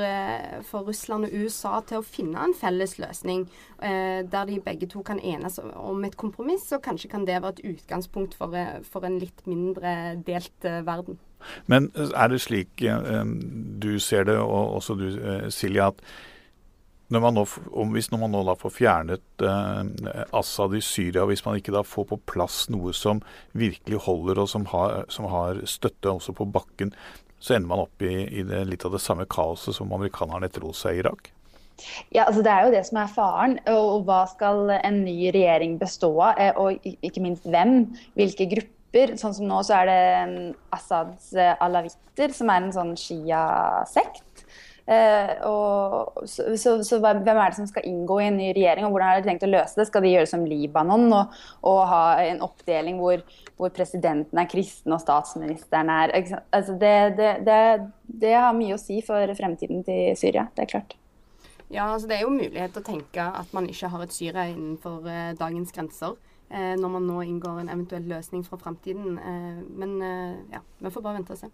for 0.70 0.86
Russland 0.88 1.28
og 1.28 1.36
USA 1.36 1.80
til 1.86 2.00
å 2.00 2.06
finne 2.06 2.46
en 2.46 2.56
felles 2.56 2.96
løsning 3.02 3.46
der 3.78 4.46
de 4.48 4.60
begge 4.64 4.88
to 4.88 5.02
kan 5.04 5.20
enes 5.20 5.58
om 5.60 6.04
et 6.04 6.16
kompromiss, 6.16 6.70
og 6.72 6.82
kanskje 6.84 7.10
kan 7.12 7.26
det 7.28 7.40
være 7.42 7.56
et 7.56 7.64
utgangspunkt 7.74 8.34
for, 8.34 8.54
eh, 8.56 8.80
for 8.82 9.04
en 9.04 9.18
litt 9.20 9.44
mindre 9.46 10.16
delt 10.26 10.64
eh, 10.64 10.82
verden. 10.86 11.18
Men 11.66 11.90
er 11.96 12.32
det 12.32 12.40
slik 12.42 12.82
eh, 12.82 13.20
du 13.82 13.98
ser 13.98 14.24
det, 14.24 14.38
og 14.38 14.78
også 14.78 14.96
du 14.98 15.06
Silje, 15.52 15.92
at 15.92 16.00
når 17.08 17.22
man 17.22 17.36
nå, 17.38 17.44
hvis 17.94 18.08
man 18.10 18.32
nå 18.34 18.40
da 18.48 18.56
får 18.58 18.72
fjernet 18.80 19.44
eh, 19.46 20.24
Assad 20.34 20.74
i 20.74 20.82
Syria, 20.82 21.26
hvis 21.28 21.44
man 21.46 21.60
ikke 21.60 21.74
da 21.74 21.84
får 21.86 22.08
på 22.10 22.18
plass 22.32 22.64
noe 22.72 22.94
som 22.96 23.22
virkelig 23.54 24.02
holder 24.08 24.42
og 24.42 24.50
som 24.50 24.66
har, 24.72 25.04
som 25.12 25.28
har 25.30 25.62
støtte 25.70 26.10
også 26.10 26.34
på 26.34 26.48
bakken, 26.50 26.90
så 27.38 27.54
ender 27.54 27.70
man 27.70 27.84
opp 27.84 28.02
i, 28.02 28.24
i 28.26 28.42
det, 28.48 28.64
litt 28.66 28.88
av 28.88 28.96
det 28.96 29.04
samme 29.04 29.28
kaoset 29.30 29.76
som 29.76 29.92
amerikanerne 29.94 30.48
etterlot 30.48 30.78
seg 30.80 30.96
i 30.96 31.04
Irak? 31.04 31.30
Ja, 32.14 32.24
altså 32.26 32.42
Det 32.42 32.52
er 32.52 32.66
jo 32.66 32.74
det 32.74 32.84
som 32.88 33.00
er 33.02 33.12
faren. 33.12 33.58
Og 33.72 34.06
hva 34.08 34.22
skal 34.30 34.72
en 34.78 35.02
ny 35.04 35.30
regjering 35.34 35.76
bestå 35.80 36.12
av? 36.20 36.40
Eh, 36.40 36.52
og 36.56 36.80
ikke 36.84 37.24
minst 37.24 37.48
hvem? 37.48 37.78
Hvilke 38.18 38.48
grupper? 38.54 39.16
Sånn 39.20 39.34
som 39.36 39.48
nå 39.48 39.60
så 39.66 39.82
er 39.82 39.90
det 39.90 40.04
mm, 40.30 40.52
Assads 40.72 41.34
eh, 41.36 41.52
alawitter, 41.60 42.32
som 42.32 42.52
er 42.52 42.64
en 42.64 42.72
sånn 42.72 42.94
shia-sekt. 43.00 44.46
Eh, 44.86 45.32
og, 45.42 46.20
så, 46.30 46.52
så, 46.54 46.76
så, 46.86 47.00
hvem 47.02 47.24
er 47.26 47.50
det 47.50 47.58
som 47.58 47.66
skal 47.66 47.88
inngå 47.90 48.20
i 48.22 48.28
en 48.28 48.36
ny 48.38 48.52
regjering, 48.54 48.86
og 48.86 48.94
hvordan 48.94 49.10
har 49.10 49.18
de 49.18 49.26
tenkt 49.26 49.46
å 49.46 49.50
løse 49.50 49.74
det? 49.80 49.88
Skal 49.88 50.06
de 50.06 50.12
gjøre 50.12 50.28
som 50.30 50.44
Libanon 50.46 51.08
og, 51.10 51.40
og 51.66 51.80
ha 51.90 52.02
en 52.22 52.44
oppdeling 52.46 53.00
hvor, 53.02 53.24
hvor, 53.58 53.72
presidenten 53.74 54.38
er 54.38 54.46
kristen 54.50 54.94
og 54.94 55.02
statsministeren 55.02 55.90
er 55.90 56.14
altså 56.14 56.76
det, 56.78 56.94
det, 57.18 57.32
det, 57.48 57.58
det 58.22 58.36
har 58.38 58.54
mye 58.54 58.78
å 58.78 58.80
si 58.80 59.00
for 59.04 59.34
fremtiden 59.34 59.82
til 59.86 60.14
Syria, 60.20 60.46
det 60.54 60.68
er 60.68 60.72
klart. 60.76 60.96
Ja, 61.70 61.92
altså 61.92 62.08
Det 62.08 62.16
er 62.16 62.22
jo 62.22 62.30
mulighet 62.30 62.72
til 62.76 62.82
å 62.82 62.86
tenke 62.86 63.26
at 63.40 63.52
man 63.56 63.66
ikke 63.66 63.90
har 63.90 64.04
et 64.04 64.14
Syria 64.14 64.46
innenfor 64.52 65.08
eh, 65.10 65.34
dagens 65.38 65.74
grenser. 65.74 66.14
Eh, 66.50 66.76
når 66.78 66.92
man 66.94 67.08
nå 67.08 67.22
inngår 67.26 67.60
en 67.60 67.72
eventuell 67.72 68.06
løsning 68.06 68.44
fra 68.46 68.58
framtiden. 68.60 69.18
Eh, 69.18 69.62
men 69.80 69.96
eh, 70.02 70.36
ja, 70.54 70.62
vi 70.78 70.92
får 70.94 71.02
bare 71.02 71.18
vente 71.18 71.34
og 71.34 71.40
se. 71.40 71.50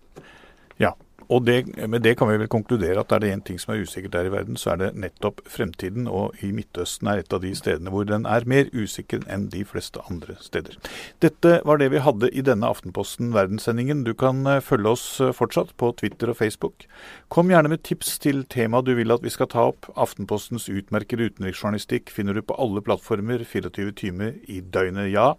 Ja, 0.80 0.92
og 1.28 1.46
det, 1.46 1.88
med 1.88 2.02
det 2.02 2.16
kan 2.18 2.30
vi 2.30 2.38
vel 2.40 2.50
konkludere 2.50 3.02
at 3.02 3.12
er 3.12 3.22
det 3.22 3.32
én 3.32 3.42
ting 3.44 3.58
som 3.60 3.74
er 3.74 3.82
usikkert 3.82 4.14
der 4.16 4.28
i 4.28 4.32
verden, 4.32 4.56
så 4.56 4.72
er 4.72 4.80
det 4.80 4.90
nettopp 4.98 5.42
fremtiden. 5.48 6.08
Og 6.08 6.36
i 6.42 6.52
Midtøsten 6.54 7.08
er 7.10 7.22
et 7.22 7.32
av 7.32 7.42
de 7.44 7.52
stedene 7.56 7.92
hvor 7.92 8.06
den 8.08 8.26
er 8.28 8.46
mer 8.48 8.70
usikker 8.72 9.24
enn 9.30 9.48
de 9.52 9.64
fleste 9.68 10.02
andre 10.10 10.36
steder. 10.40 10.78
Dette 11.22 11.60
var 11.68 11.80
det 11.80 11.90
vi 11.92 12.02
hadde 12.02 12.30
i 12.32 12.44
denne 12.44 12.68
Aftenposten 12.68 13.32
verdenssendingen. 13.36 14.04
Du 14.06 14.14
kan 14.18 14.44
eh, 14.46 14.62
følge 14.64 14.94
oss 14.96 15.06
eh, 15.20 15.34
fortsatt 15.36 15.74
på 15.80 15.92
Twitter 16.00 16.32
og 16.32 16.38
Facebook. 16.40 16.86
Kom 17.32 17.52
gjerne 17.52 17.72
med 17.72 17.84
tips 17.86 18.18
til 18.22 18.44
tema 18.44 18.82
du 18.82 18.94
vil 18.98 19.14
at 19.14 19.24
vi 19.24 19.32
skal 19.32 19.50
ta 19.52 19.68
opp. 19.72 19.90
Aftenpostens 19.96 20.68
utmerkede 20.72 21.30
utenriksjournalistikk 21.30 22.12
finner 22.12 22.36
du 22.36 22.42
på 22.44 22.56
alle 22.60 22.82
plattformer 22.84 23.44
24 23.48 23.94
timer 23.98 24.36
i 24.50 24.60
døgnet, 24.60 25.12
ja. 25.12 25.32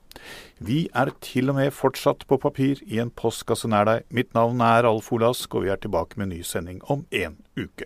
Vi 0.64 0.86
er 0.96 1.12
til 1.24 1.52
og 1.52 1.58
med 1.58 1.74
fortsatt 1.76 2.24
på 2.30 2.38
papir 2.40 2.80
i 2.88 3.00
en 3.04 3.12
postkasse 3.12 3.68
nær 3.68 3.88
deg. 3.90 4.06
Mitt 4.16 4.32
navn 4.38 4.62
er 4.64 4.88
Alf 4.88 5.10
Olask, 5.12 5.58
og 5.60 5.68
vi 5.74 5.76
er 5.76 5.82
tilbake 5.82 6.18
med 6.18 6.24
en 6.24 6.30
ny 6.30 6.42
sending 6.42 6.84
om 6.84 7.06
en 7.12 7.38
uke. 7.58 7.86